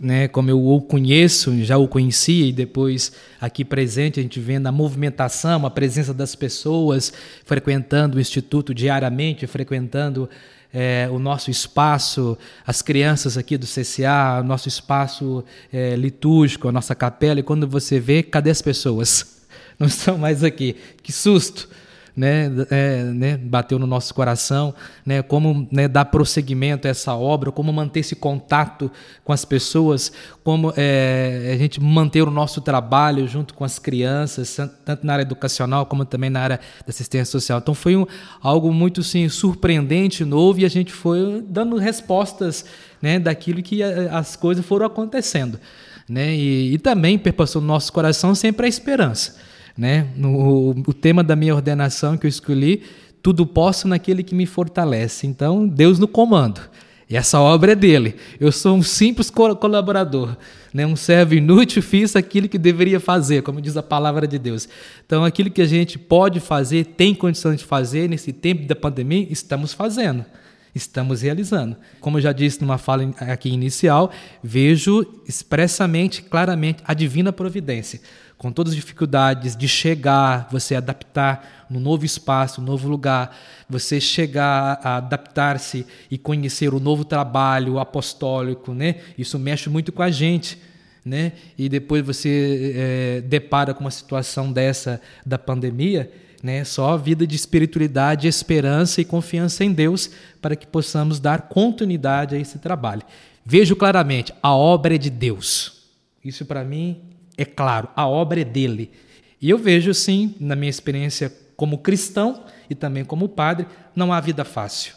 né, 0.00 0.28
como 0.28 0.48
eu 0.48 0.64
o 0.64 0.80
conheço, 0.80 1.62
já 1.64 1.76
o 1.76 1.88
conhecia 1.88 2.46
e 2.46 2.52
depois 2.52 3.12
aqui 3.40 3.64
presente 3.64 4.20
a 4.20 4.22
gente 4.22 4.38
vendo 4.38 4.68
a 4.68 4.72
movimentação, 4.72 5.66
a 5.66 5.70
presença 5.70 6.14
das 6.14 6.36
pessoas 6.36 7.12
frequentando 7.44 8.16
o 8.16 8.20
instituto 8.20 8.72
diariamente, 8.72 9.46
frequentando 9.46 10.30
é, 10.72 11.08
o 11.10 11.18
nosso 11.18 11.50
espaço, 11.50 12.38
as 12.66 12.82
crianças 12.82 13.36
aqui 13.36 13.56
do 13.56 13.66
CCA, 13.66 14.40
o 14.40 14.44
nosso 14.44 14.68
espaço 14.68 15.44
é, 15.72 15.96
litúrgico, 15.96 16.68
a 16.68 16.72
nossa 16.72 16.94
capela, 16.94 17.40
e 17.40 17.42
quando 17.42 17.66
você 17.66 17.98
vê, 17.98 18.22
cadê 18.22 18.50
as 18.50 18.62
pessoas? 18.62 19.38
Não 19.78 19.86
estão 19.86 20.18
mais 20.18 20.44
aqui. 20.44 20.76
Que 21.02 21.12
susto! 21.12 21.68
Né, 22.18 22.50
é, 22.68 23.04
né, 23.04 23.36
bateu 23.36 23.78
no 23.78 23.86
nosso 23.86 24.12
coração, 24.12 24.74
né, 25.06 25.22
como 25.22 25.68
né, 25.70 25.86
dar 25.86 26.06
prosseguimento 26.06 26.88
a 26.88 26.90
essa 26.90 27.14
obra, 27.14 27.52
como 27.52 27.72
manter 27.72 28.00
esse 28.00 28.16
contato 28.16 28.90
com 29.22 29.32
as 29.32 29.44
pessoas, 29.44 30.10
como 30.42 30.74
é, 30.76 31.52
a 31.54 31.56
gente 31.56 31.80
manter 31.80 32.22
o 32.22 32.30
nosso 32.30 32.60
trabalho 32.60 33.28
junto 33.28 33.54
com 33.54 33.62
as 33.62 33.78
crianças, 33.78 34.56
tanto 34.84 35.06
na 35.06 35.12
área 35.12 35.22
educacional 35.22 35.86
como 35.86 36.04
também 36.04 36.28
na 36.28 36.40
área 36.40 36.56
da 36.56 36.88
assistência 36.88 37.30
social. 37.30 37.60
Então 37.60 37.72
foi 37.72 37.94
um, 37.94 38.04
algo 38.42 38.72
muito 38.72 39.00
sim, 39.04 39.28
surpreendente, 39.28 40.24
novo, 40.24 40.58
e 40.58 40.64
a 40.64 40.68
gente 40.68 40.92
foi 40.92 41.44
dando 41.48 41.76
respostas 41.76 42.64
né, 43.00 43.20
daquilo 43.20 43.62
que 43.62 43.80
as 43.80 44.34
coisas 44.34 44.66
foram 44.66 44.86
acontecendo. 44.86 45.60
Né, 46.08 46.34
e, 46.34 46.74
e 46.74 46.78
também 46.78 47.16
perpassou 47.16 47.62
no 47.62 47.68
nosso 47.68 47.92
coração 47.92 48.34
sempre 48.34 48.66
a 48.66 48.68
esperança 48.68 49.46
né? 49.78 50.08
No, 50.16 50.70
o 50.70 50.92
tema 50.92 51.22
da 51.22 51.36
minha 51.36 51.54
ordenação 51.54 52.18
que 52.18 52.26
eu 52.26 52.28
escolhi, 52.28 52.82
tudo 53.22 53.46
posso 53.46 53.86
naquele 53.86 54.24
que 54.24 54.34
me 54.34 54.44
fortalece. 54.44 55.26
Então, 55.26 55.68
Deus 55.68 56.00
no 56.00 56.08
comando. 56.08 56.60
E 57.08 57.16
essa 57.16 57.40
obra 57.40 57.72
é 57.72 57.74
dele. 57.74 58.16
Eu 58.38 58.52
sou 58.52 58.76
um 58.76 58.82
simples 58.82 59.30
colaborador, 59.30 60.36
né? 60.74 60.84
um 60.84 60.96
servo 60.96 61.34
inútil, 61.34 61.80
fiz 61.80 62.14
aquilo 62.14 62.48
que 62.48 62.58
deveria 62.58 63.00
fazer, 63.00 63.42
como 63.42 63.62
diz 63.62 63.76
a 63.76 63.82
palavra 63.82 64.26
de 64.26 64.38
Deus. 64.38 64.68
Então, 65.06 65.24
aquilo 65.24 65.50
que 65.50 65.62
a 65.62 65.66
gente 65.66 65.98
pode 65.98 66.40
fazer, 66.40 66.84
tem 66.84 67.14
condições 67.14 67.60
de 67.60 67.64
fazer 67.64 68.10
nesse 68.10 68.32
tempo 68.32 68.66
da 68.66 68.76
pandemia, 68.76 69.26
estamos 69.30 69.72
fazendo, 69.72 70.22
estamos 70.74 71.22
realizando. 71.22 71.76
Como 71.98 72.18
eu 72.18 72.22
já 72.22 72.32
disse 72.32 72.60
numa 72.60 72.76
fala 72.76 73.10
aqui 73.20 73.48
inicial, 73.48 74.10
vejo 74.42 75.06
expressamente, 75.26 76.20
claramente, 76.20 76.82
a 76.84 76.92
divina 76.92 77.32
providência 77.32 78.00
com 78.38 78.52
todas 78.52 78.72
as 78.72 78.76
dificuldades 78.76 79.56
de 79.56 79.66
chegar, 79.66 80.48
você 80.50 80.76
adaptar 80.76 81.66
no 81.68 81.80
novo 81.80 82.04
espaço, 82.06 82.60
no 82.60 82.68
novo 82.68 82.88
lugar, 82.88 83.36
você 83.68 84.00
chegar 84.00 84.80
a 84.82 84.96
adaptar-se 84.98 85.84
e 86.08 86.16
conhecer 86.16 86.72
o 86.72 86.78
novo 86.78 87.04
trabalho 87.04 87.80
apostólico, 87.80 88.72
né? 88.72 88.94
Isso 89.18 89.36
mexe 89.40 89.68
muito 89.68 89.90
com 89.90 90.02
a 90.02 90.10
gente, 90.10 90.56
né? 91.04 91.32
E 91.58 91.68
depois 91.68 92.06
você 92.06 92.74
é, 92.76 93.20
depara 93.22 93.74
com 93.74 93.80
uma 93.80 93.90
situação 93.90 94.52
dessa 94.52 95.00
da 95.26 95.36
pandemia, 95.36 96.10
né? 96.40 96.62
Só 96.62 96.96
vida 96.96 97.26
de 97.26 97.34
espiritualidade, 97.34 98.28
esperança 98.28 99.00
e 99.00 99.04
confiança 99.04 99.64
em 99.64 99.72
Deus 99.72 100.10
para 100.40 100.54
que 100.54 100.66
possamos 100.66 101.18
dar 101.18 101.48
continuidade 101.48 102.36
a 102.36 102.38
esse 102.38 102.60
trabalho. 102.60 103.02
Vejo 103.44 103.74
claramente, 103.74 104.32
a 104.40 104.54
obra 104.54 104.94
é 104.94 104.98
de 104.98 105.10
Deus. 105.10 105.88
Isso 106.24 106.46
para 106.46 106.62
mim 106.62 107.07
é 107.38 107.44
claro, 107.44 107.88
a 107.94 108.06
obra 108.06 108.40
é 108.40 108.44
dele. 108.44 108.90
E 109.40 109.48
eu 109.48 109.56
vejo, 109.56 109.94
sim, 109.94 110.34
na 110.40 110.56
minha 110.56 110.68
experiência 110.68 111.32
como 111.56 111.78
cristão 111.78 112.44
e 112.68 112.74
também 112.74 113.04
como 113.04 113.28
padre, 113.28 113.66
não 113.94 114.12
há 114.12 114.20
vida 114.20 114.44
fácil. 114.44 114.94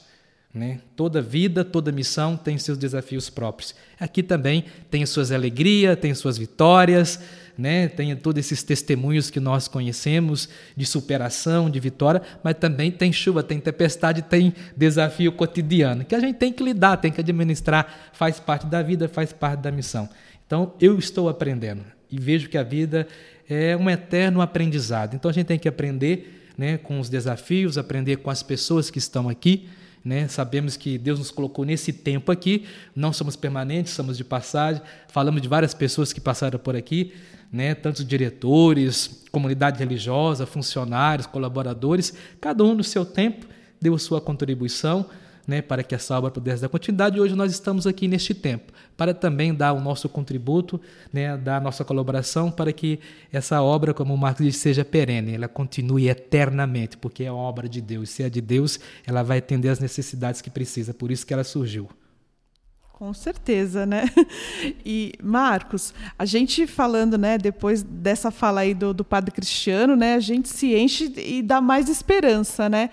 Né? 0.52 0.80
Toda 0.96 1.22
vida, 1.22 1.64
toda 1.64 1.92
missão 1.92 2.36
tem 2.36 2.58
seus 2.58 2.78
desafios 2.78 3.30
próprios. 3.30 3.76
Aqui 4.00 4.24
também 4.24 4.66
tem 4.90 5.06
suas 5.06 5.32
alegrias, 5.32 5.98
tem 6.00 6.14
suas 6.16 6.38
vitórias, 6.38 7.20
né? 7.56 7.88
tem 7.88 8.14
todos 8.16 8.40
esses 8.44 8.64
testemunhos 8.64 9.30
que 9.30 9.40
nós 9.40 9.68
conhecemos 9.68 10.50
de 10.76 10.86
superação, 10.86 11.70
de 11.70 11.80
vitória, 11.80 12.22
mas 12.44 12.56
também 12.56 12.92
tem 12.92 13.14
chuva, 13.14 13.44
tem 13.44 13.60
tempestade, 13.60 14.24
tem 14.24 14.54
desafio 14.76 15.32
cotidiano 15.32 16.04
que 16.04 16.16
a 16.16 16.20
gente 16.20 16.38
tem 16.38 16.52
que 16.52 16.64
lidar, 16.64 16.98
tem 16.98 17.12
que 17.12 17.22
administrar, 17.22 18.12
faz 18.12 18.40
parte 18.40 18.66
da 18.66 18.82
vida, 18.82 19.08
faz 19.08 19.32
parte 19.32 19.60
da 19.62 19.72
missão. 19.72 20.10
Então 20.46 20.74
eu 20.82 20.98
estou 20.98 21.30
aprendendo 21.30 22.01
e 22.12 22.20
vejo 22.20 22.50
que 22.50 22.58
a 22.58 22.64
vida 22.64 23.08
é 23.50 23.76
um 23.76 23.90
eterno 23.90 24.42
aprendizado. 24.42 25.16
Então 25.16 25.30
a 25.30 25.34
gente 25.34 25.48
tem 25.48 25.60
que 25.60 25.68
aprender 25.68 26.52
né, 26.58 26.78
com 26.78 27.00
os 27.00 27.10
desafios, 27.10 27.78
aprender 27.78 28.18
com 28.18 28.30
as 28.30 28.44
pessoas 28.44 28.90
que 28.90 29.00
estão 29.00 29.30
aqui. 29.30 29.68
Né? 30.04 30.28
Sabemos 30.28 30.76
que 30.76 30.98
Deus 30.98 31.20
nos 31.20 31.32
colocou 31.32 31.64
nesse 31.64 31.94
tempo 31.94 32.32
aqui, 32.32 32.66
não 32.96 33.14
somos 33.14 33.36
permanentes, 33.36 33.94
somos 33.94 34.18
de 34.18 34.24
passagem. 34.24 34.82
Falamos 35.08 35.42
de 35.42 35.48
várias 35.48 35.74
pessoas 35.74 36.12
que 36.12 36.20
passaram 36.20 36.60
por 36.60 36.76
aqui, 36.76 37.14
né? 37.52 37.76
tantos 37.76 38.06
diretores, 38.06 39.24
comunidade 39.32 39.80
religiosa, 39.80 40.46
funcionários, 40.46 41.28
colaboradores, 41.28 42.14
cada 42.40 42.64
um 42.64 42.76
no 42.76 42.84
seu 42.84 43.06
tempo 43.06 43.46
deu 43.80 43.98
sua 43.98 44.22
contribuição 44.22 45.08
né, 45.48 45.62
para 45.62 45.84
que 45.84 45.96
essa 45.96 46.18
obra 46.18 46.32
pudesse 46.32 46.62
dar 46.62 46.70
continuidade. 46.70 47.18
E 47.18 47.22
hoje 47.22 47.36
nós 47.36 47.52
estamos 47.52 47.88
aqui 47.88 48.08
neste 48.08 48.34
tempo 48.34 48.72
para 48.96 49.14
também 49.14 49.54
dar 49.54 49.74
o 49.74 49.80
nosso 49.80 50.08
contributo, 50.08 50.80
né, 51.12 51.38
dar 51.38 51.58
a 51.58 51.60
nossa 51.60 51.84
colaboração 51.84 52.52
para 52.52 52.72
que 52.72 53.00
essa 53.32 53.62
obra, 53.62 53.94
como 53.94 54.14
o 54.14 54.18
Marcos 54.18 54.46
disse, 54.46 54.60
seja 54.60 54.86
perene, 54.86 55.34
ela 55.34 55.48
continue 55.48 56.08
eternamente, 56.08 56.98
porque 56.98 57.24
é 57.24 57.32
obra 57.32 57.68
de 57.68 57.82
Deus. 57.82 58.10
Se 58.10 58.24
é 58.24 58.30
de 58.30 58.42
Deus, 58.42 58.80
ela 59.06 59.24
vai 59.24 59.40
atender 59.40 59.70
às 59.70 59.80
necessidades 59.80 60.42
que 60.42 60.50
precisa, 60.50 60.94
por 60.94 61.12
isso 61.12 61.26
que 61.26 61.34
ela 61.34 61.44
surgiu. 61.44 61.90
Com 63.02 63.16
certeza, 63.16 63.84
né? 63.84 64.06
E 64.86 65.14
Marcos, 65.24 65.92
a 66.20 66.24
gente 66.24 66.68
falando, 66.68 67.18
né, 67.18 67.36
depois 67.36 67.82
dessa 67.82 68.30
fala 68.30 68.62
aí 68.62 68.76
do, 68.76 68.94
do 68.94 69.04
Padre 69.04 69.32
Cristiano, 69.32 69.96
né, 69.96 70.14
a 70.14 70.20
gente 70.20 70.50
se 70.50 70.76
enche 70.76 71.12
e 71.18 71.42
dá 71.42 71.60
mais 71.60 71.90
esperança, 71.90 72.70
né? 72.70 72.92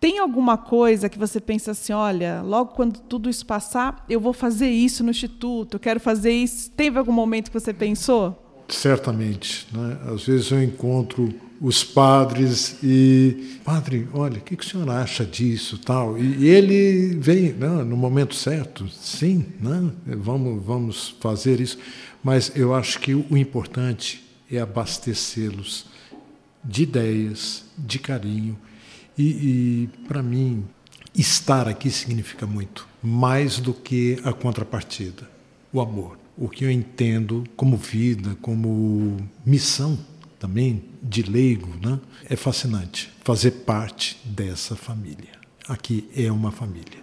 Tem 0.00 0.18
alguma 0.18 0.56
coisa 0.56 1.10
que 1.10 1.18
você 1.18 1.38
pensa 1.38 1.72
assim, 1.72 1.92
olha, 1.92 2.40
logo 2.40 2.72
quando 2.72 2.98
tudo 3.00 3.28
isso 3.28 3.44
passar, 3.44 4.02
eu 4.08 4.18
vou 4.18 4.32
fazer 4.32 4.70
isso 4.70 5.04
no 5.04 5.10
instituto, 5.10 5.74
eu 5.74 5.80
quero 5.80 6.00
fazer 6.00 6.32
isso. 6.32 6.70
Teve 6.70 6.98
algum 6.98 7.12
momento 7.12 7.50
que 7.50 7.60
você 7.60 7.74
pensou? 7.74 8.64
Certamente. 8.66 9.66
Né? 9.70 9.98
Às 10.10 10.24
vezes 10.24 10.50
eu 10.50 10.62
encontro 10.62 11.28
os 11.60 11.84
padres 11.84 12.78
e 12.82 13.58
padre, 13.62 14.08
olha, 14.14 14.38
o 14.38 14.40
que, 14.40 14.56
que 14.56 14.64
o 14.64 14.66
senhor 14.66 14.88
acha 14.88 15.26
disso, 15.26 15.76
tal? 15.76 16.16
E, 16.16 16.48
ele 16.48 17.18
vem 17.20 17.52
né, 17.52 17.68
no 17.84 17.94
momento 17.94 18.34
certo, 18.34 18.88
sim, 18.88 19.44
né? 19.60 19.90
vamos 20.06 20.64
vamos 20.64 21.14
fazer 21.20 21.60
isso. 21.60 21.76
Mas 22.24 22.50
eu 22.56 22.74
acho 22.74 22.98
que 23.00 23.14
o 23.14 23.36
importante 23.36 24.24
é 24.50 24.58
abastecê-los 24.58 25.84
de 26.64 26.84
ideias, 26.84 27.64
de 27.76 27.98
carinho 27.98 28.56
e, 29.20 29.84
e 29.84 29.88
para 30.08 30.22
mim, 30.22 30.64
estar 31.14 31.68
aqui 31.68 31.90
significa 31.90 32.46
muito, 32.46 32.88
mais 33.02 33.58
do 33.58 33.74
que 33.74 34.18
a 34.24 34.32
contrapartida, 34.32 35.28
o 35.72 35.80
amor. 35.80 36.18
O 36.36 36.48
que 36.48 36.64
eu 36.64 36.70
entendo 36.70 37.44
como 37.54 37.76
vida, 37.76 38.34
como 38.40 39.18
missão 39.44 39.98
também 40.38 40.82
de 41.02 41.22
leigo, 41.22 41.68
né? 41.82 42.00
é 42.28 42.34
fascinante 42.34 43.12
fazer 43.22 43.50
parte 43.50 44.18
dessa 44.24 44.74
família. 44.74 45.38
Aqui 45.68 46.08
é 46.16 46.32
uma 46.32 46.50
família. 46.50 46.98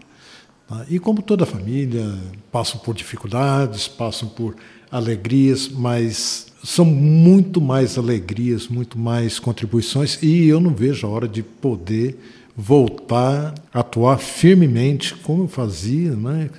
Tá? 0.67 0.86
E 0.89 0.97
como 0.97 1.21
toda 1.21 1.45
família, 1.45 2.17
passam 2.51 2.80
por 2.80 2.95
dificuldades, 2.95 3.88
passam 3.88 4.27
por 4.27 4.56
alegrias, 4.89 5.69
mas 5.69 6.46
são 6.63 6.86
muito 6.86 7.62
mais 7.62 7.98
alegrias, 7.98 8.67
muito 8.67 8.98
mais 8.98 9.39
contribuições, 9.39 10.22
e 10.22 10.48
eu 10.48 10.60
não 10.60 10.74
vejo 10.74 11.06
a 11.06 11.10
hora 11.10 11.28
de 11.28 11.43
poder 11.43 12.17
voltar 12.56 13.54
a 13.72 13.80
atuar 13.82 14.17
firmemente 14.17 15.13
como 15.15 15.43
eu 15.43 15.48
fazia. 15.48 16.12
Né? 16.12 16.50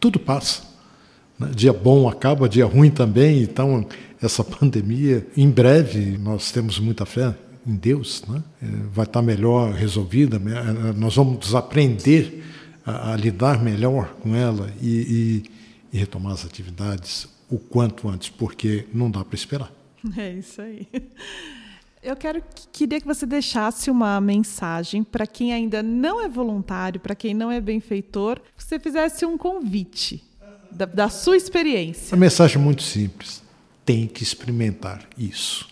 Tudo 0.00 0.18
passa. 0.18 0.62
Né? 1.38 1.50
Dia 1.54 1.72
bom 1.72 2.08
acaba, 2.08 2.48
dia 2.48 2.66
ruim 2.66 2.90
também, 2.90 3.42
então 3.42 3.86
essa 4.20 4.42
pandemia, 4.42 5.26
em 5.36 5.48
breve, 5.48 6.18
nós 6.18 6.50
temos 6.50 6.78
muita 6.78 7.06
fé 7.06 7.34
em 7.66 7.74
Deus, 7.74 8.22
né? 8.28 8.42
É, 8.62 8.66
vai 8.92 9.04
estar 9.04 9.20
melhor 9.20 9.72
resolvida, 9.72 10.36
é, 10.36 10.92
nós 10.92 11.16
vamos 11.16 11.54
aprender 11.54 12.44
a, 12.84 13.12
a 13.12 13.16
lidar 13.16 13.62
melhor 13.62 14.14
com 14.20 14.34
ela 14.34 14.70
e, 14.80 15.42
e, 15.92 15.96
e 15.96 15.98
retomar 15.98 16.32
as 16.32 16.44
atividades 16.44 17.28
o 17.48 17.58
quanto 17.58 18.08
antes, 18.08 18.28
porque 18.28 18.86
não 18.92 19.10
dá 19.10 19.24
para 19.24 19.34
esperar. 19.34 19.72
É 20.16 20.34
isso 20.34 20.62
aí. 20.62 20.86
Eu 22.00 22.14
quero 22.14 22.40
queria 22.70 23.00
que 23.00 23.06
você 23.06 23.26
deixasse 23.26 23.90
uma 23.90 24.20
mensagem 24.20 25.02
para 25.02 25.26
quem 25.26 25.52
ainda 25.52 25.82
não 25.82 26.22
é 26.22 26.28
voluntário, 26.28 27.00
para 27.00 27.16
quem 27.16 27.34
não 27.34 27.50
é 27.50 27.60
benfeitor, 27.60 28.40
que 28.56 28.62
você 28.62 28.78
fizesse 28.78 29.26
um 29.26 29.36
convite 29.36 30.22
da, 30.70 30.84
da 30.84 31.08
sua 31.08 31.36
experiência. 31.36 32.14
A 32.14 32.18
mensagem 32.18 32.60
é 32.60 32.64
muito 32.64 32.84
simples. 32.84 33.42
Tem 33.84 34.06
que 34.06 34.22
experimentar 34.22 35.08
isso. 35.18 35.68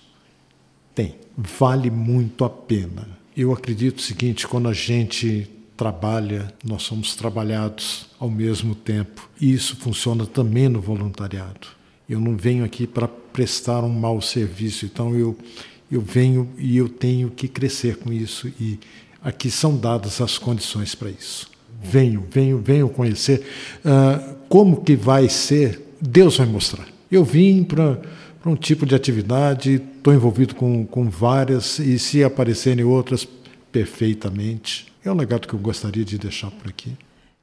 Tem. 0.94 1.14
Vale 1.36 1.90
muito 1.90 2.44
a 2.44 2.50
pena. 2.50 3.08
Eu 3.36 3.52
acredito 3.52 3.98
o 3.98 4.02
seguinte: 4.02 4.48
quando 4.48 4.68
a 4.68 4.72
gente 4.72 5.50
trabalha, 5.76 6.52
nós 6.64 6.82
somos 6.82 7.14
trabalhados 7.14 8.06
ao 8.18 8.30
mesmo 8.30 8.74
tempo. 8.74 9.28
E 9.40 9.52
isso 9.52 9.76
funciona 9.76 10.26
também 10.26 10.68
no 10.68 10.80
voluntariado. 10.80 11.68
Eu 12.08 12.20
não 12.20 12.36
venho 12.36 12.64
aqui 12.64 12.86
para 12.86 13.08
prestar 13.08 13.82
um 13.82 13.88
mau 13.88 14.20
serviço, 14.20 14.84
então 14.84 15.14
eu, 15.14 15.36
eu 15.90 16.00
venho 16.00 16.48
e 16.58 16.76
eu 16.76 16.88
tenho 16.88 17.30
que 17.30 17.48
crescer 17.48 17.96
com 17.96 18.12
isso. 18.12 18.52
E 18.60 18.78
aqui 19.22 19.50
são 19.50 19.76
dadas 19.76 20.20
as 20.20 20.38
condições 20.38 20.94
para 20.94 21.10
isso. 21.10 21.50
Venho, 21.82 22.24
venho, 22.30 22.58
venho 22.58 22.88
conhecer. 22.88 23.46
Uh, 23.84 24.34
como 24.48 24.82
que 24.82 24.94
vai 24.94 25.28
ser, 25.28 25.82
Deus 26.00 26.36
vai 26.36 26.46
mostrar. 26.46 26.86
Eu 27.10 27.24
vim 27.24 27.64
para 27.64 28.00
um 28.46 28.56
tipo 28.56 28.86
de 28.86 28.94
atividade, 28.94 29.82
estou 29.96 30.12
envolvido 30.12 30.54
com, 30.54 30.86
com 30.86 31.08
várias, 31.08 31.78
e 31.78 31.98
se 31.98 32.22
aparecerem 32.22 32.84
outras, 32.84 33.26
perfeitamente. 33.72 34.93
É 35.04 35.12
um 35.12 35.14
legado 35.14 35.46
que 35.46 35.54
eu 35.54 35.58
gostaria 35.58 36.04
de 36.04 36.16
deixar 36.16 36.50
por 36.50 36.68
aqui. 36.68 36.96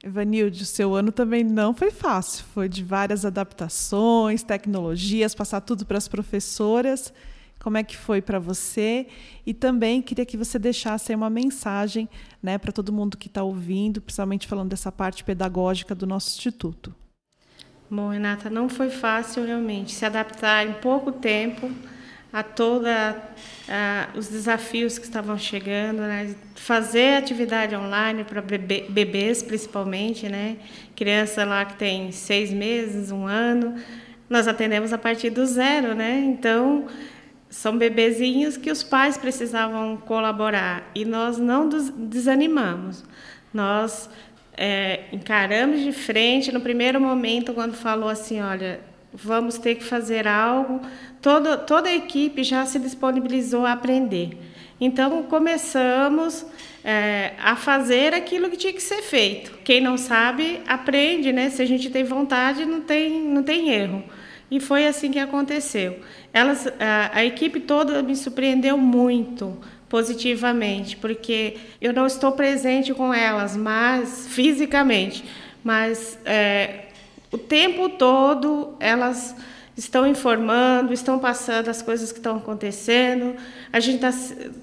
Evanilde, 0.04 0.64
o 0.64 0.66
seu 0.66 0.96
ano 0.96 1.12
também 1.12 1.44
não 1.44 1.76
foi 1.76 1.92
fácil. 1.92 2.44
Foi 2.56 2.68
de 2.68 2.84
várias 2.84 3.24
adaptações, 3.24 4.42
tecnologias, 4.42 5.36
passar 5.36 5.62
tudo 5.62 5.86
para 5.86 6.00
as 6.00 6.08
professoras. 6.08 7.14
Como 7.60 7.78
é 7.78 7.84
que 7.84 7.96
foi 7.96 8.20
para 8.20 8.40
você? 8.40 9.06
E 9.46 9.54
também 9.54 10.02
queria 10.02 10.26
que 10.26 10.36
você 10.36 10.58
deixasse 10.58 11.14
uma 11.14 11.30
mensagem 11.30 12.10
né, 12.42 12.58
para 12.58 12.72
todo 12.72 12.92
mundo 12.92 13.16
que 13.16 13.28
está 13.28 13.44
ouvindo, 13.44 14.02
principalmente 14.02 14.48
falando 14.48 14.70
dessa 14.70 14.92
parte 14.92 15.24
pedagógica 15.24 15.94
do 15.94 16.08
nosso 16.08 16.36
instituto. 16.36 16.96
Bom, 17.88 18.10
Renata, 18.10 18.50
não 18.50 18.68
foi 18.68 18.90
fácil 18.90 19.46
realmente 19.46 19.92
se 19.92 20.04
adaptar 20.04 20.66
em 20.66 20.74
pouco 20.74 21.12
tempo 21.12 21.70
a 22.32 22.44
todos 22.44 22.88
os 24.16 24.28
desafios 24.30 24.98
que 24.98 25.06
estavam 25.06 25.38
chegando, 25.38 26.00
né? 26.00 26.34
fazer 26.56 27.18
atividade 27.18 27.76
online 27.76 28.24
para 28.24 28.42
bebê, 28.42 28.86
bebês 28.90 29.44
principalmente, 29.44 30.30
né? 30.30 30.58
criança 30.96 31.44
lá 31.44 31.66
que 31.66 31.76
tem 31.76 32.12
seis 32.12 32.52
meses, 32.52 33.12
um 33.12 33.26
ano, 33.26 33.76
nós 34.30 34.48
atendemos 34.48 34.94
a 34.94 34.98
partir 34.98 35.30
do 35.30 35.46
zero, 35.46 35.94
né? 35.94 36.20
Então 36.20 36.88
são 37.50 37.78
bebezinhos 37.78 38.56
que 38.56 38.72
os 38.72 38.82
pais 38.82 39.18
precisavam 39.18 39.98
colaborar 39.98 40.90
e 40.96 41.04
nós 41.04 41.38
não 41.38 41.68
desanimamos, 41.68 43.04
nós 43.54 44.10
é, 44.56 45.06
encaramos 45.12 45.82
de 45.82 45.92
frente 45.92 46.50
no 46.50 46.62
primeiro 46.62 47.02
momento 47.02 47.54
quando 47.54 47.74
falou 47.74 48.08
assim, 48.08 48.40
olha 48.40 48.80
vamos 49.14 49.58
ter 49.58 49.76
que 49.76 49.84
fazer 49.84 50.28
algo. 50.28 50.82
Toda, 51.22 51.58
toda 51.58 51.90
a 51.90 51.96
equipe 51.96 52.44
já 52.44 52.66
se 52.66 52.80
disponibilizou 52.80 53.66
a 53.66 53.74
aprender. 53.74 54.38
Então, 54.80 55.22
começamos 55.24 56.46
é, 56.84 57.34
a 57.40 57.56
fazer 57.56 58.14
aquilo 58.14 58.50
que 58.50 58.58
tinha 58.58 58.74
que 58.74 58.82
ser 58.82 59.04
feito. 59.04 59.60
Quem 59.64 59.80
não 59.80 59.98
sabe, 59.98 60.62
aprende, 60.68 61.32
né? 61.32 61.50
Se 61.52 61.62
a 61.62 61.66
gente 61.66 61.90
tem 61.92 62.04
vontade, 62.04 62.66
não 62.66 62.82
tem, 62.82 63.22
não 63.22 63.44
tem 63.44 63.70
erro. 63.70 64.04
E 64.50 64.60
foi 64.60 64.88
assim 64.88 65.12
que 65.12 65.20
aconteceu. 65.20 66.00
Elas, 66.34 66.68
a, 66.80 67.12
a 67.14 67.26
equipe 67.26 67.60
toda 67.60 68.02
me 68.02 68.16
surpreendeu 68.16 68.78
muito 68.78 69.58
positivamente, 69.88 70.98
porque 70.98 71.58
eu 71.80 71.94
não 71.94 72.06
estou 72.06 72.32
presente 72.32 72.94
com 72.94 73.14
elas, 73.14 73.56
mas 73.56 74.28
fisicamente, 74.30 75.24
mas 75.64 76.18
é, 76.26 76.86
o 77.30 77.38
tempo 77.38 77.90
todo 77.90 78.76
elas 78.80 79.36
estão 79.82 80.06
informando, 80.06 80.94
estão 80.94 81.18
passando 81.18 81.68
as 81.68 81.82
coisas 81.82 82.12
que 82.12 82.20
estão 82.20 82.38
acontecendo. 82.38 83.36
A 83.74 83.80
gente 83.80 84.00
tá, 84.00 84.12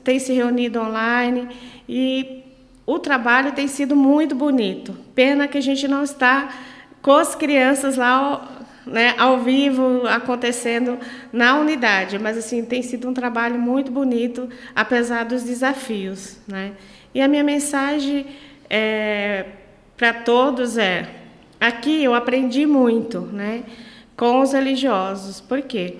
tem 0.04 0.20
se 0.20 0.32
reunido 0.32 0.80
online 0.80 1.48
e 1.88 2.44
o 2.86 3.00
trabalho 3.00 3.50
tem 3.50 3.66
sido 3.66 3.96
muito 3.96 4.36
bonito. 4.36 4.96
Pena 5.16 5.48
que 5.48 5.58
a 5.58 5.60
gente 5.60 5.88
não 5.88 6.04
está 6.04 6.48
com 7.02 7.16
as 7.16 7.34
crianças 7.34 7.96
lá 7.96 8.48
né, 8.86 9.14
ao 9.18 9.40
vivo 9.40 10.06
acontecendo 10.06 10.98
na 11.32 11.58
unidade, 11.58 12.16
mas 12.16 12.38
assim 12.38 12.64
tem 12.64 12.80
sido 12.80 13.08
um 13.08 13.12
trabalho 13.12 13.58
muito 13.58 13.90
bonito, 13.90 14.48
apesar 14.72 15.24
dos 15.24 15.42
desafios, 15.42 16.38
né? 16.46 16.72
E 17.12 17.20
a 17.20 17.26
minha 17.26 17.42
mensagem 17.42 18.26
é, 18.70 19.46
para 19.96 20.12
todos 20.12 20.78
é 20.78 21.08
Aqui 21.60 22.04
eu 22.04 22.14
aprendi 22.14 22.66
muito, 22.66 23.20
né, 23.20 23.64
com 24.18 24.40
os 24.40 24.52
religiosos. 24.52 25.40
Por 25.40 25.62
quê? 25.62 25.94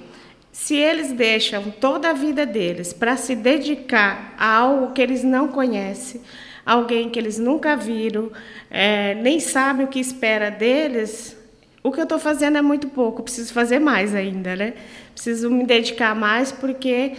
Se 0.50 0.74
eles 0.74 1.12
deixam 1.12 1.70
toda 1.70 2.10
a 2.10 2.12
vida 2.12 2.44
deles 2.44 2.92
para 2.92 3.16
se 3.16 3.36
dedicar 3.36 4.34
a 4.36 4.56
algo 4.56 4.92
que 4.92 5.00
eles 5.00 5.22
não 5.22 5.46
conhecem, 5.48 6.20
alguém 6.66 7.08
que 7.08 7.18
eles 7.18 7.38
nunca 7.38 7.76
viram, 7.76 8.30
é, 8.68 9.14
nem 9.14 9.38
sabem 9.38 9.86
o 9.86 9.88
que 9.88 10.00
espera 10.00 10.50
deles, 10.50 11.38
o 11.80 11.92
que 11.92 12.00
eu 12.00 12.02
estou 12.02 12.18
fazendo 12.18 12.58
é 12.58 12.62
muito 12.62 12.88
pouco. 12.88 13.22
Preciso 13.22 13.52
fazer 13.54 13.78
mais 13.78 14.14
ainda, 14.14 14.56
né? 14.56 14.74
Preciso 15.14 15.48
me 15.48 15.64
dedicar 15.64 16.12
mais 16.12 16.50
porque 16.50 17.12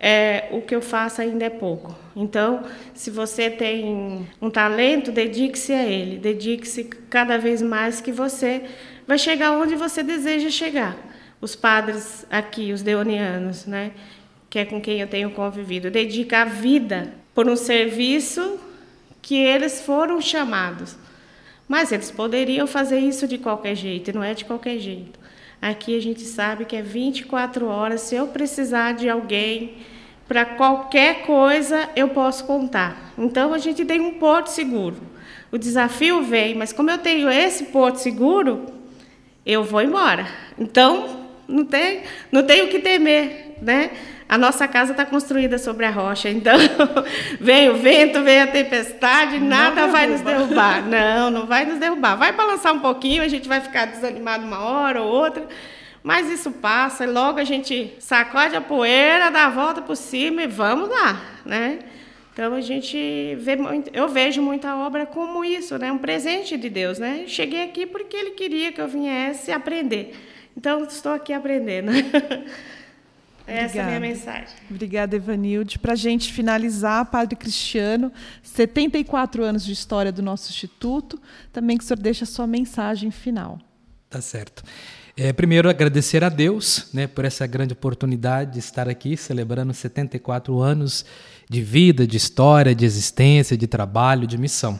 é, 0.00 0.48
o 0.52 0.62
que 0.62 0.74
eu 0.74 0.80
faço 0.80 1.20
ainda 1.20 1.44
é 1.44 1.50
pouco. 1.50 1.94
Então, 2.16 2.62
se 2.94 3.10
você 3.10 3.50
tem 3.50 4.26
um 4.40 4.48
talento, 4.48 5.12
dedique-se 5.12 5.74
a 5.74 5.84
ele, 5.84 6.16
dedique-se 6.16 6.84
cada 7.10 7.36
vez 7.36 7.60
mais 7.60 8.00
que 8.00 8.10
você 8.10 8.62
vai 9.06 9.18
chegar 9.18 9.52
onde 9.52 9.74
você 9.74 10.02
deseja 10.02 10.50
chegar. 10.50 10.96
Os 11.40 11.54
padres 11.54 12.26
aqui, 12.30 12.72
os 12.72 12.82
deonianos, 12.82 13.66
né, 13.66 13.92
que 14.48 14.58
é 14.58 14.64
com 14.64 14.80
quem 14.80 15.00
eu 15.00 15.06
tenho 15.06 15.30
convivido, 15.30 15.90
dedica 15.90 16.42
a 16.42 16.44
vida 16.44 17.12
por 17.34 17.48
um 17.48 17.56
serviço 17.56 18.58
que 19.20 19.36
eles 19.36 19.82
foram 19.82 20.20
chamados. 20.20 20.96
Mas 21.68 21.92
eles 21.92 22.10
poderiam 22.10 22.66
fazer 22.66 22.98
isso 22.98 23.26
de 23.26 23.38
qualquer 23.38 23.74
jeito, 23.74 24.10
e 24.10 24.12
não 24.12 24.22
é 24.22 24.34
de 24.34 24.44
qualquer 24.44 24.78
jeito. 24.78 25.18
Aqui 25.60 25.96
a 25.96 26.00
gente 26.00 26.22
sabe 26.22 26.64
que 26.64 26.76
é 26.76 26.82
24 26.82 27.66
horas. 27.66 28.02
Se 28.02 28.14
eu 28.14 28.28
precisar 28.28 28.92
de 28.92 29.08
alguém 29.08 29.78
para 30.28 30.44
qualquer 30.44 31.22
coisa, 31.22 31.88
eu 31.96 32.08
posso 32.10 32.44
contar. 32.44 33.12
Então 33.18 33.52
a 33.52 33.58
gente 33.58 33.84
tem 33.84 34.00
um 34.00 34.14
porto 34.14 34.48
seguro. 34.48 34.96
O 35.50 35.58
desafio 35.58 36.22
vem, 36.22 36.54
mas 36.54 36.72
como 36.72 36.90
eu 36.90 36.98
tenho 36.98 37.30
esse 37.30 37.64
porto 37.64 37.96
seguro, 37.96 38.66
eu 39.46 39.62
vou 39.62 39.80
embora. 39.80 40.26
Então 40.58 41.28
não 41.46 41.64
tem, 41.64 42.02
não 42.32 42.42
tenho 42.42 42.66
o 42.66 42.68
que 42.68 42.80
temer, 42.80 43.56
né? 43.62 43.90
A 44.28 44.36
nossa 44.36 44.66
casa 44.66 44.90
está 44.90 45.06
construída 45.06 45.56
sobre 45.56 45.86
a 45.86 45.90
rocha, 45.90 46.28
então 46.28 46.56
vem 47.40 47.70
o 47.70 47.76
vento, 47.76 48.22
vem 48.22 48.40
a 48.40 48.46
tempestade, 48.48 49.38
nada 49.38 49.82
não 49.82 49.92
vai 49.92 50.08
nos 50.08 50.20
derrubar. 50.20 50.82
Não, 50.82 51.30
não 51.30 51.46
vai 51.46 51.64
nos 51.64 51.78
derrubar. 51.78 52.16
Vai 52.16 52.32
balançar 52.32 52.72
um 52.74 52.80
pouquinho, 52.80 53.22
a 53.22 53.28
gente 53.28 53.48
vai 53.48 53.60
ficar 53.60 53.86
desanimado 53.86 54.44
uma 54.44 54.58
hora 54.58 55.00
ou 55.00 55.08
outra, 55.08 55.46
mas 56.02 56.28
isso 56.28 56.50
passa, 56.50 57.04
e 57.04 57.06
logo 57.06 57.38
a 57.38 57.44
gente 57.44 57.94
sacode 58.00 58.56
a 58.56 58.60
poeira, 58.60 59.30
dá 59.30 59.46
a 59.46 59.50
volta 59.50 59.80
por 59.80 59.96
cima 59.96 60.42
e 60.42 60.48
vamos 60.48 60.88
lá, 60.88 61.20
né? 61.44 61.78
Então 62.36 62.52
a 62.52 62.60
gente 62.60 63.34
vê 63.36 63.56
muito, 63.56 63.88
eu 63.94 64.10
vejo 64.10 64.42
muita 64.42 64.76
obra 64.76 65.06
como 65.06 65.42
isso, 65.42 65.78
né? 65.78 65.90
Um 65.90 65.96
presente 65.96 66.58
de 66.58 66.68
Deus, 66.68 66.98
né? 66.98 67.24
Cheguei 67.26 67.62
aqui 67.62 67.86
porque 67.86 68.14
Ele 68.14 68.32
queria 68.32 68.70
que 68.70 68.78
eu 68.78 68.86
viesse 68.86 69.50
aprender. 69.50 70.14
Então 70.54 70.84
estou 70.84 71.12
aqui 71.12 71.32
aprendendo. 71.32 71.92
Essa 73.46 73.78
é 73.78 73.80
a 73.80 73.86
minha 73.86 74.00
mensagem. 74.00 74.54
Obrigada, 74.68 75.16
Evanilde. 75.16 75.78
Para 75.78 75.94
a 75.94 75.96
gente 75.96 76.30
finalizar, 76.30 77.06
Padre 77.06 77.36
Cristiano, 77.36 78.12
74 78.42 79.42
anos 79.42 79.64
de 79.64 79.72
história 79.72 80.12
do 80.12 80.20
nosso 80.20 80.50
Instituto, 80.50 81.18
também 81.50 81.78
que 81.78 81.84
o 81.84 81.86
senhor 81.86 81.98
deixe 81.98 82.22
a 82.22 82.26
sua 82.26 82.46
mensagem 82.46 83.10
final. 83.10 83.58
Tá 84.10 84.20
certo. 84.20 84.62
É, 85.16 85.32
primeiro, 85.32 85.70
agradecer 85.70 86.22
a 86.22 86.28
Deus 86.28 86.90
né, 86.92 87.06
por 87.06 87.24
essa 87.24 87.46
grande 87.46 87.72
oportunidade 87.72 88.52
de 88.52 88.58
estar 88.58 88.86
aqui 88.86 89.16
celebrando 89.16 89.72
74 89.72 90.60
anos 90.60 91.06
de 91.48 91.62
vida, 91.62 92.06
de 92.06 92.16
história, 92.16 92.74
de 92.74 92.84
existência, 92.84 93.56
de 93.56 93.66
trabalho, 93.66 94.26
de 94.26 94.36
missão. 94.36 94.78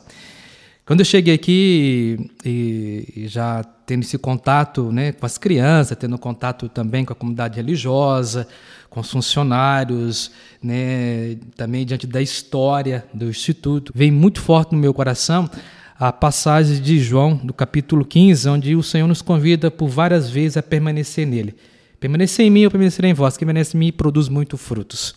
Quando 0.85 1.00
eu 1.00 1.05
cheguei 1.05 1.35
aqui 1.35 2.31
e, 2.44 3.12
e 3.16 3.29
já 3.29 3.64
tendo 3.85 4.02
esse 4.02 4.16
contato 4.18 4.92
né, 4.92 5.12
com 5.12 5.26
as 5.26 5.37
crianças, 5.37 5.96
tendo 5.98 6.16
contato 6.16 6.68
também 6.68 7.05
com 7.05 7.12
a 7.12 7.16
comunidade 7.16 7.57
religiosa, 7.57 8.46
com 8.88 9.00
os 9.00 9.11
funcionários, 9.11 10.31
né, 10.62 11.37
também 11.57 11.85
diante 11.85 12.07
da 12.07 12.22
história 12.22 13.05
do 13.12 13.29
Instituto, 13.29 13.92
vem 13.94 14.11
muito 14.11 14.40
forte 14.40 14.72
no 14.72 14.79
meu 14.79 14.94
coração 14.94 15.50
a 15.98 16.12
passagem 16.12 16.81
de 16.81 16.98
João, 16.98 17.35
do 17.37 17.55
capítulo 17.55 18.05
15, 18.05 18.48
onde 18.48 18.76
o 18.76 18.83
Senhor 18.83 19.09
nos 19.09 19.22
convida 19.22 19.70
por 19.70 19.88
várias 19.88 20.29
vezes 20.29 20.57
a 20.57 20.62
permanecer 20.62 21.26
nele. 21.26 21.55
Permanecer 21.98 22.44
em 22.44 22.50
mim, 22.50 22.61
eu 22.61 22.70
permanecerei 22.70 23.11
em 23.11 23.14
vós, 23.14 23.37
que 23.37 23.44
permanece 23.44 23.76
em 23.76 23.81
mim 23.81 23.92
produz 23.92 24.29
muito 24.29 24.59
frutos. 24.59 25.14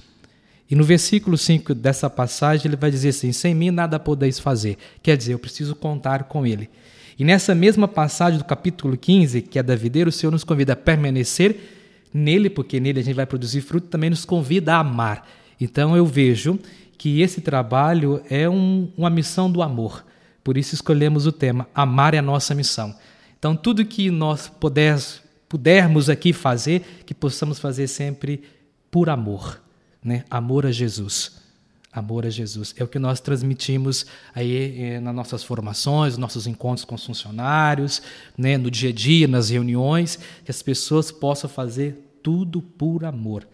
E 0.70 0.76
no 0.76 0.84
versículo 0.84 1.38
5 1.38 1.74
dessa 1.74 2.10
passagem, 2.10 2.68
ele 2.68 2.76
vai 2.76 2.92
dizer 2.92 3.10
assim: 3.10 3.32
Sem 3.32 3.56
mim 3.56 3.72
nada 3.72 4.00
podeis 4.00 4.38
fazer. 4.40 4.78
Quer 5.02 5.18
dizer, 5.18 5.34
eu 5.34 5.40
preciso 5.40 5.76
contar 5.76 6.26
com 6.26 6.46
ele. 6.46 6.70
E 7.18 7.24
nessa 7.24 7.56
mesma 7.56 7.88
passagem 7.88 8.38
do 8.38 8.46
capítulo 8.46 8.96
15, 8.96 9.42
que 9.42 9.60
é 9.60 9.64
da 9.64 9.76
videira, 9.76 10.10
o 10.10 10.14
Senhor 10.14 10.32
nos 10.32 10.44
convida 10.44 10.74
a 10.74 10.76
permanecer 10.76 11.58
nele, 12.14 12.50
porque 12.50 12.80
nele 12.80 13.00
a 13.00 13.04
gente 13.04 13.16
vai 13.16 13.26
produzir 13.26 13.62
fruto, 13.62 13.88
também 13.88 14.10
nos 14.10 14.26
convida 14.26 14.76
a 14.76 14.80
amar. 14.80 15.28
Então 15.60 15.98
eu 15.98 16.06
vejo 16.06 16.58
que 16.98 17.22
esse 17.22 17.42
trabalho 17.42 18.22
é 18.30 18.48
um, 18.50 18.92
uma 18.96 19.10
missão 19.10 19.52
do 19.52 19.62
amor. 19.62 20.06
Por 20.44 20.58
isso 20.58 20.74
escolhemos 20.74 21.28
o 21.28 21.32
tema 21.32 21.68
Amar 21.76 22.14
é 22.14 22.18
a 22.18 22.22
nossa 22.22 22.56
missão. 22.56 22.96
Então, 23.38 23.56
tudo 23.56 23.86
que 23.86 24.12
nós 24.12 24.50
puder, 24.50 25.00
pudermos 25.48 26.10
aqui 26.10 26.34
fazer, 26.34 27.04
que 27.06 27.14
possamos 27.14 27.58
fazer 27.58 27.88
sempre 27.88 28.44
por 28.92 29.10
amor, 29.10 29.62
né? 30.04 30.24
Amor 30.30 30.66
a 30.66 30.72
Jesus. 30.72 31.40
Amor 31.92 32.26
a 32.26 32.30
Jesus. 32.30 32.74
É 32.78 32.84
o 32.84 32.88
que 32.88 33.00
nós 33.00 33.20
transmitimos 33.20 34.06
aí 34.34 34.80
eh, 34.80 35.00
nas 35.00 35.14
nossas 35.14 35.44
formações, 35.44 36.14
nos 36.14 36.20
nossos 36.20 36.46
encontros 36.46 36.86
com 36.86 36.96
os 36.96 37.06
funcionários, 37.06 38.02
né? 38.38 38.58
no 38.58 38.70
dia 38.70 38.90
a 38.90 38.94
dia, 38.94 39.28
nas 39.28 39.50
reuniões, 39.50 40.20
que 40.46 40.52
as 40.52 40.62
pessoas 40.62 41.12
possam 41.12 41.50
fazer 41.50 42.20
tudo 42.22 42.62
por 42.62 43.04
amor. 43.06 43.48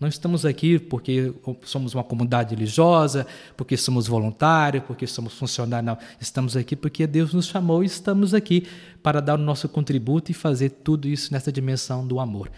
Não 0.00 0.08
estamos 0.08 0.44
aqui 0.44 0.80
porque 0.80 1.32
somos 1.62 1.94
uma 1.94 2.02
comunidade 2.02 2.54
religiosa, 2.56 3.24
porque 3.56 3.76
somos 3.76 4.08
voluntários, 4.08 4.82
porque 4.84 5.06
somos 5.06 5.34
funcionários. 5.34 5.86
Não. 5.86 5.98
Estamos 6.20 6.56
aqui 6.56 6.74
porque 6.74 7.06
Deus 7.06 7.32
nos 7.32 7.46
chamou 7.46 7.84
e 7.84 7.86
estamos 7.86 8.34
aqui 8.34 8.66
para 9.00 9.20
dar 9.20 9.38
o 9.38 9.42
nosso 9.42 9.68
contributo 9.68 10.32
e 10.32 10.34
fazer 10.34 10.70
tudo 10.70 11.06
isso 11.06 11.32
nessa 11.32 11.52
dimensão 11.52 12.04
do 12.04 12.18
amor. 12.18 12.50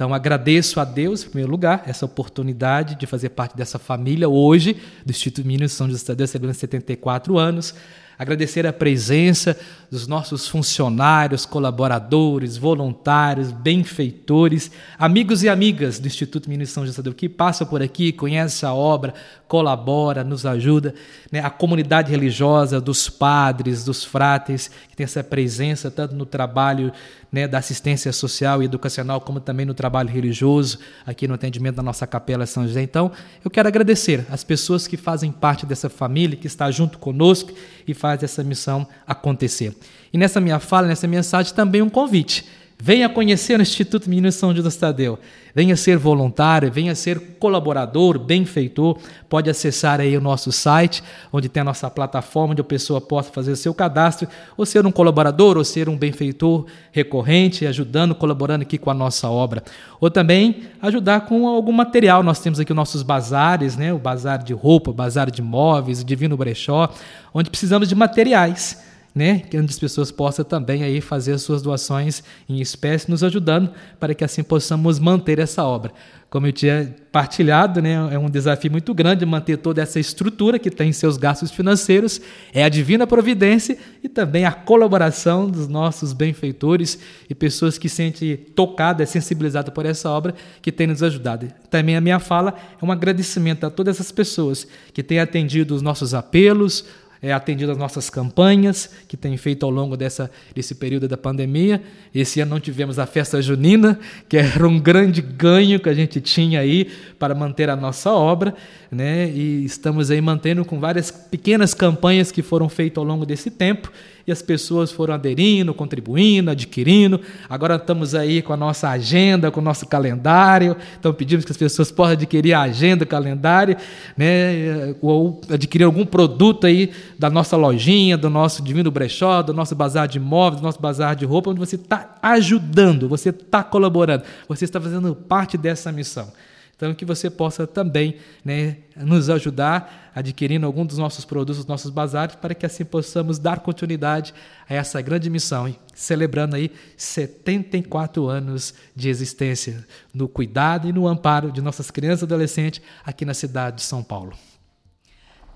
Então 0.00 0.14
agradeço 0.14 0.80
a 0.80 0.84
Deus, 0.86 1.22
em 1.22 1.26
primeiro 1.26 1.50
lugar, 1.50 1.82
essa 1.84 2.06
oportunidade 2.06 2.94
de 2.94 3.04
fazer 3.04 3.28
parte 3.28 3.54
dessa 3.54 3.78
família 3.78 4.30
hoje, 4.30 4.80
do 5.04 5.10
Instituto 5.10 5.46
Minas 5.46 5.72
São 5.72 5.90
José 5.90 6.14
Deus, 6.14 6.30
celebrando 6.30 6.56
74 6.56 7.36
anos 7.36 7.74
agradecer 8.20 8.66
a 8.66 8.72
presença 8.72 9.56
dos 9.90 10.06
nossos 10.06 10.46
funcionários, 10.46 11.46
colaboradores, 11.46 12.58
voluntários, 12.58 13.50
benfeitores, 13.50 14.70
amigos 14.98 15.42
e 15.42 15.48
amigas 15.48 15.98
do 15.98 16.06
Instituto 16.06 16.50
Ministro 16.50 16.74
São 16.74 16.86
José 16.86 17.00
que 17.16 17.30
passam 17.30 17.66
por 17.66 17.82
aqui, 17.82 18.12
conhecem 18.12 18.68
a 18.68 18.74
obra, 18.74 19.14
colabora, 19.48 20.22
nos 20.22 20.44
ajuda, 20.44 20.94
né? 21.32 21.40
a 21.40 21.48
comunidade 21.48 22.10
religiosa, 22.10 22.78
dos 22.78 23.08
padres, 23.08 23.84
dos 23.84 24.04
frates, 24.04 24.70
que 24.90 24.94
tem 24.94 25.04
essa 25.04 25.24
presença 25.24 25.90
tanto 25.90 26.14
no 26.14 26.26
trabalho 26.26 26.92
né, 27.32 27.46
da 27.46 27.58
assistência 27.58 28.12
social 28.12 28.62
e 28.62 28.66
educacional, 28.66 29.20
como 29.20 29.40
também 29.40 29.64
no 29.64 29.74
trabalho 29.74 30.08
religioso, 30.08 30.78
aqui 31.06 31.28
no 31.28 31.34
atendimento 31.34 31.76
da 31.76 31.82
nossa 31.82 32.06
Capela 32.06 32.44
São 32.44 32.66
José. 32.66 32.82
Então, 32.82 33.10
eu 33.44 33.50
quero 33.50 33.68
agradecer 33.68 34.26
as 34.30 34.42
pessoas 34.42 34.86
que 34.86 34.96
fazem 34.96 35.30
parte 35.30 35.64
dessa 35.64 35.88
família, 35.88 36.36
que 36.36 36.46
está 36.46 36.70
junto 36.70 36.98
conosco 36.98 37.52
e 37.86 37.94
faz 37.94 38.09
essa 38.24 38.42
missão 38.42 38.86
acontecer. 39.06 39.76
E 40.12 40.18
nessa 40.18 40.40
minha 40.40 40.58
fala, 40.58 40.86
nessa 40.86 41.06
mensagem, 41.06 41.54
também 41.54 41.82
um 41.82 41.88
convite 41.88 42.44
Venha 42.82 43.10
conhecer 43.10 43.58
o 43.58 43.62
Instituto 43.62 44.08
Menino 44.08 44.32
São 44.32 44.54
Judas 44.56 44.74
Tadeu. 44.74 45.18
Venha 45.54 45.76
ser 45.76 45.98
voluntário, 45.98 46.72
venha 46.72 46.94
ser 46.94 47.20
colaborador, 47.38 48.18
benfeitor. 48.18 48.96
Pode 49.28 49.50
acessar 49.50 50.00
aí 50.00 50.16
o 50.16 50.20
nosso 50.20 50.50
site, 50.50 51.02
onde 51.30 51.46
tem 51.46 51.60
a 51.60 51.64
nossa 51.64 51.90
plataforma, 51.90 52.52
onde 52.52 52.62
a 52.62 52.64
pessoa 52.64 52.98
possa 52.98 53.30
fazer 53.30 53.52
o 53.52 53.56
seu 53.56 53.74
cadastro, 53.74 54.28
ou 54.56 54.64
ser 54.64 54.86
um 54.86 54.90
colaborador, 54.90 55.58
ou 55.58 55.64
ser 55.64 55.90
um 55.90 55.96
benfeitor 55.96 56.64
recorrente, 56.90 57.66
ajudando, 57.66 58.14
colaborando 58.14 58.62
aqui 58.62 58.78
com 58.78 58.90
a 58.90 58.94
nossa 58.94 59.28
obra. 59.28 59.62
Ou 60.00 60.10
também 60.10 60.62
ajudar 60.80 61.26
com 61.26 61.46
algum 61.46 61.72
material. 61.72 62.22
Nós 62.22 62.40
temos 62.40 62.58
aqui 62.58 62.72
os 62.72 62.76
nossos 62.76 63.02
bazares, 63.02 63.76
né? 63.76 63.92
o 63.92 63.98
bazar 63.98 64.42
de 64.42 64.54
roupa, 64.54 64.90
o 64.90 64.94
bazar 64.94 65.30
de 65.30 65.42
móveis, 65.42 66.00
o 66.00 66.04
Divino 66.04 66.34
Brechó, 66.34 66.88
onde 67.34 67.50
precisamos 67.50 67.90
de 67.90 67.94
materiais 67.94 68.88
né, 69.14 69.40
que 69.40 69.56
as 69.56 69.78
pessoas 69.78 70.10
possam 70.10 70.44
também 70.44 70.82
aí 70.82 71.00
fazer 71.00 71.32
as 71.32 71.42
suas 71.42 71.62
doações 71.62 72.22
em 72.48 72.60
espécie, 72.60 73.10
nos 73.10 73.24
ajudando 73.24 73.70
para 73.98 74.14
que 74.14 74.24
assim 74.24 74.42
possamos 74.42 74.98
manter 74.98 75.38
essa 75.38 75.64
obra. 75.64 75.92
Como 76.30 76.46
eu 76.46 76.52
tinha 76.52 76.94
partilhado, 77.10 77.82
né, 77.82 77.94
é 78.12 78.16
um 78.16 78.30
desafio 78.30 78.70
muito 78.70 78.94
grande 78.94 79.26
manter 79.26 79.56
toda 79.56 79.82
essa 79.82 79.98
estrutura 79.98 80.60
que 80.60 80.70
tem 80.70 80.92
seus 80.92 81.16
gastos 81.16 81.50
financeiros, 81.50 82.20
é 82.54 82.62
a 82.62 82.68
divina 82.68 83.04
providência 83.04 83.76
e 84.00 84.08
também 84.08 84.44
a 84.44 84.52
colaboração 84.52 85.50
dos 85.50 85.66
nossos 85.66 86.12
benfeitores 86.12 87.00
e 87.28 87.34
pessoas 87.34 87.78
que 87.78 87.88
sentem 87.88 88.36
tocadas, 88.36 89.10
sensibilizadas 89.10 89.74
por 89.74 89.84
essa 89.84 90.08
obra, 90.08 90.32
que 90.62 90.70
têm 90.70 90.86
nos 90.86 91.02
ajudado. 91.02 91.48
Também 91.68 91.96
a 91.96 92.00
minha 92.00 92.20
fala 92.20 92.54
é 92.80 92.84
um 92.84 92.92
agradecimento 92.92 93.66
a 93.66 93.70
todas 93.70 93.96
essas 93.96 94.12
pessoas 94.12 94.68
que 94.94 95.02
têm 95.02 95.18
atendido 95.18 95.74
os 95.74 95.82
nossos 95.82 96.14
apelos, 96.14 96.84
é, 97.22 97.32
atendido 97.32 97.70
as 97.70 97.78
nossas 97.78 98.08
campanhas 98.08 98.90
que 99.06 99.16
tem 99.16 99.36
feito 99.36 99.64
ao 99.64 99.70
longo 99.70 99.96
dessa, 99.96 100.30
desse 100.54 100.74
período 100.74 101.06
da 101.06 101.16
pandemia. 101.16 101.82
Esse 102.14 102.40
ano 102.40 102.52
não 102.52 102.60
tivemos 102.60 102.98
a 102.98 103.06
festa 103.06 103.40
junina, 103.42 103.98
que 104.28 104.36
era 104.36 104.66
um 104.66 104.78
grande 104.78 105.20
ganho 105.20 105.78
que 105.78 105.88
a 105.88 105.94
gente 105.94 106.20
tinha 106.20 106.60
aí 106.60 106.90
para 107.18 107.34
manter 107.34 107.68
a 107.68 107.76
nossa 107.76 108.12
obra, 108.12 108.54
né? 108.90 109.28
E 109.28 109.64
estamos 109.64 110.10
aí 110.10 110.20
mantendo 110.20 110.64
com 110.64 110.80
várias 110.80 111.10
pequenas 111.10 111.74
campanhas 111.74 112.32
que 112.32 112.42
foram 112.42 112.68
feitas 112.68 112.98
ao 112.98 113.04
longo 113.04 113.26
desse 113.26 113.50
tempo 113.50 113.92
as 114.30 114.42
pessoas 114.42 114.90
foram 114.90 115.14
aderindo, 115.14 115.72
contribuindo, 115.74 116.50
adquirindo. 116.50 117.20
Agora 117.48 117.76
estamos 117.76 118.14
aí 118.14 118.42
com 118.42 118.52
a 118.52 118.56
nossa 118.56 118.88
agenda, 118.88 119.50
com 119.50 119.60
o 119.60 119.62
nosso 119.62 119.86
calendário. 119.86 120.76
Então 120.98 121.12
pedimos 121.12 121.44
que 121.44 121.52
as 121.52 121.56
pessoas 121.56 121.90
possam 121.90 122.12
adquirir 122.12 122.54
a 122.54 122.62
agenda, 122.62 123.04
o 123.04 123.06
calendário, 123.06 123.76
né? 124.16 124.94
ou 125.00 125.40
adquirir 125.50 125.84
algum 125.84 126.04
produto 126.04 126.66
aí 126.66 126.90
da 127.18 127.30
nossa 127.30 127.56
lojinha, 127.56 128.16
do 128.16 128.30
nosso 128.30 128.62
Divino 128.62 128.90
Brechó, 128.90 129.42
do 129.42 129.52
nosso 129.52 129.74
bazar 129.74 130.08
de 130.08 130.18
imóveis, 130.18 130.60
do 130.60 130.64
nosso 130.64 130.80
bazar 130.80 131.14
de 131.16 131.24
roupa, 131.24 131.50
onde 131.50 131.60
você 131.60 131.76
está 131.76 132.16
ajudando, 132.22 133.08
você 133.08 133.30
está 133.30 133.62
colaborando, 133.62 134.24
você 134.48 134.64
está 134.64 134.80
fazendo 134.80 135.14
parte 135.14 135.56
dessa 135.56 135.90
missão. 135.90 136.32
Então, 136.80 136.94
que 136.94 137.04
você 137.04 137.28
possa 137.28 137.66
também 137.66 138.16
né, 138.42 138.78
nos 138.96 139.28
ajudar 139.28 140.10
adquirindo 140.14 140.64
algum 140.64 140.86
dos 140.86 140.96
nossos 140.96 141.26
produtos, 141.26 141.66
nossos 141.66 141.90
bazares, 141.90 142.36
para 142.36 142.54
que 142.54 142.64
assim 142.64 142.86
possamos 142.86 143.38
dar 143.38 143.60
continuidade 143.60 144.32
a 144.66 144.72
essa 144.72 144.98
grande 145.02 145.28
missão, 145.28 145.68
hein? 145.68 145.76
celebrando 145.94 146.56
aí 146.56 146.70
74 146.96 148.26
anos 148.28 148.72
de 148.96 149.10
existência 149.10 149.86
no 150.14 150.26
cuidado 150.26 150.88
e 150.88 150.92
no 150.92 151.06
amparo 151.06 151.52
de 151.52 151.60
nossas 151.60 151.90
crianças 151.90 152.22
e 152.22 152.24
adolescentes 152.24 152.80
aqui 153.04 153.26
na 153.26 153.34
cidade 153.34 153.76
de 153.76 153.82
São 153.82 154.02
Paulo. 154.02 154.32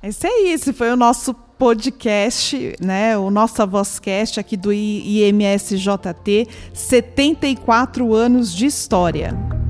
Esse 0.02 0.26
é 0.26 0.52
isso, 0.52 0.74
foi 0.74 0.90
o 0.90 0.96
nosso 0.96 1.32
podcast, 1.32 2.76
né? 2.78 3.16
O 3.16 3.30
nosso 3.30 3.66
Vozcast 3.66 4.38
aqui 4.38 4.58
do 4.58 4.70
IMSJT, 4.70 6.46
74 6.74 8.14
anos 8.14 8.54
de 8.54 8.66
história. 8.66 9.63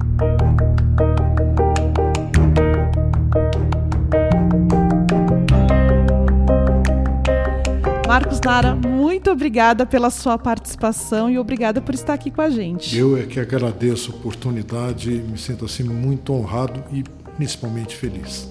Marcos 8.14 8.40
Nara, 8.40 8.76
muito 8.76 9.28
obrigada 9.28 9.84
pela 9.84 10.08
sua 10.08 10.38
participação 10.38 11.28
e 11.28 11.36
obrigada 11.36 11.80
por 11.80 11.96
estar 11.96 12.14
aqui 12.14 12.30
com 12.30 12.42
a 12.42 12.48
gente. 12.48 12.96
Eu 12.96 13.18
é 13.18 13.24
que 13.24 13.40
agradeço 13.40 14.12
a 14.12 14.14
oportunidade, 14.14 15.10
me 15.10 15.36
sinto 15.36 15.64
assim 15.64 15.82
muito 15.82 16.32
honrado 16.32 16.84
e 16.92 17.02
principalmente 17.36 17.96
feliz. 17.96 18.48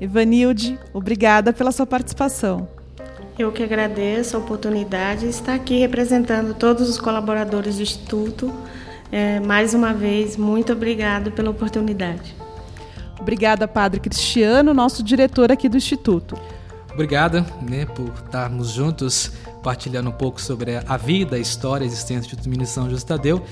Evanilde, 0.00 0.78
obrigada 0.94 1.52
pela 1.52 1.72
sua 1.72 1.86
participação. 1.86 2.66
Eu 3.38 3.52
que 3.52 3.62
agradeço 3.62 4.34
a 4.34 4.40
oportunidade 4.40 5.24
de 5.24 5.28
estar 5.28 5.52
aqui 5.52 5.78
representando 5.78 6.54
todos 6.54 6.88
os 6.88 6.98
colaboradores 6.98 7.76
do 7.76 7.82
Instituto. 7.82 8.50
É, 9.12 9.40
mais 9.40 9.74
uma 9.74 9.92
vez, 9.92 10.38
muito 10.38 10.72
obrigado 10.72 11.30
pela 11.32 11.50
oportunidade. 11.50 12.34
Obrigada, 13.20 13.68
Padre 13.68 14.00
Cristiano, 14.00 14.72
nosso 14.72 15.02
diretor 15.02 15.52
aqui 15.52 15.68
do 15.68 15.76
Instituto. 15.76 16.34
Obrigado 16.96 17.44
né, 17.60 17.84
por 17.84 18.10
estarmos 18.24 18.70
juntos 18.70 19.30
partilhando 19.62 20.08
um 20.08 20.12
pouco 20.12 20.40
sobre 20.40 20.80
a 20.86 20.96
vida, 20.96 21.36
a 21.36 21.38
história, 21.38 21.84
a 21.84 21.86
existência 21.86 22.34
do 22.34 22.48
Ministro 22.48 22.74
São 22.74 22.84
Judas 22.86 23.04
Tadeu, 23.04 23.44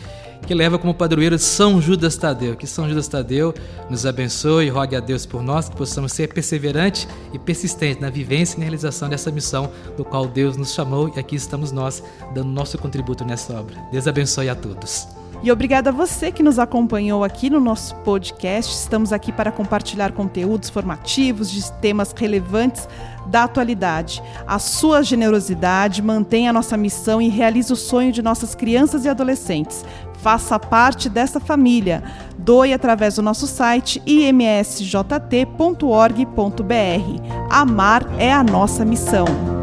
que 0.46 0.54
leva 0.54 0.78
como 0.78 0.94
padroeiro 0.94 1.38
São 1.38 1.78
Judas 1.78 2.16
Tadeu. 2.16 2.56
Que 2.56 2.66
São 2.66 2.88
Judas 2.88 3.06
Tadeu 3.06 3.52
nos 3.90 4.06
abençoe 4.06 4.64
e 4.64 4.70
rogue 4.70 4.96
a 4.96 5.00
Deus 5.00 5.26
por 5.26 5.42
nós, 5.42 5.68
que 5.68 5.76
possamos 5.76 6.14
ser 6.14 6.32
perseverantes 6.32 7.06
e 7.34 7.38
persistentes 7.38 8.00
na 8.00 8.08
vivência 8.08 8.56
e 8.56 8.60
na 8.60 8.64
realização 8.64 9.10
dessa 9.10 9.30
missão 9.30 9.70
do 9.94 10.06
qual 10.06 10.26
Deus 10.26 10.56
nos 10.56 10.72
chamou 10.72 11.12
e 11.14 11.20
aqui 11.20 11.36
estamos 11.36 11.70
nós 11.70 12.02
dando 12.34 12.48
nosso 12.48 12.78
contributo 12.78 13.26
nessa 13.26 13.60
obra. 13.60 13.76
Deus 13.92 14.08
abençoe 14.08 14.48
a 14.48 14.54
todos. 14.54 15.06
E 15.44 15.52
obrigada 15.52 15.90
a 15.90 15.92
você 15.92 16.32
que 16.32 16.42
nos 16.42 16.58
acompanhou 16.58 17.22
aqui 17.22 17.50
no 17.50 17.60
nosso 17.60 17.94
podcast. 17.96 18.72
Estamos 18.72 19.12
aqui 19.12 19.30
para 19.30 19.52
compartilhar 19.52 20.12
conteúdos 20.12 20.70
formativos 20.70 21.50
de 21.50 21.70
temas 21.82 22.14
relevantes 22.16 22.88
da 23.26 23.44
atualidade. 23.44 24.22
A 24.46 24.58
sua 24.58 25.02
generosidade 25.02 26.00
mantém 26.00 26.48
a 26.48 26.52
nossa 26.52 26.78
missão 26.78 27.20
e 27.20 27.28
realiza 27.28 27.74
o 27.74 27.76
sonho 27.76 28.10
de 28.10 28.22
nossas 28.22 28.54
crianças 28.54 29.04
e 29.04 29.08
adolescentes. 29.10 29.84
Faça 30.14 30.58
parte 30.58 31.10
dessa 31.10 31.38
família. 31.38 32.02
Doe 32.38 32.72
através 32.72 33.16
do 33.16 33.22
nosso 33.22 33.46
site 33.46 34.02
imsjt.org.br. 34.06 35.04
Amar 37.50 38.06
é 38.18 38.32
a 38.32 38.42
nossa 38.42 38.82
missão. 38.82 39.53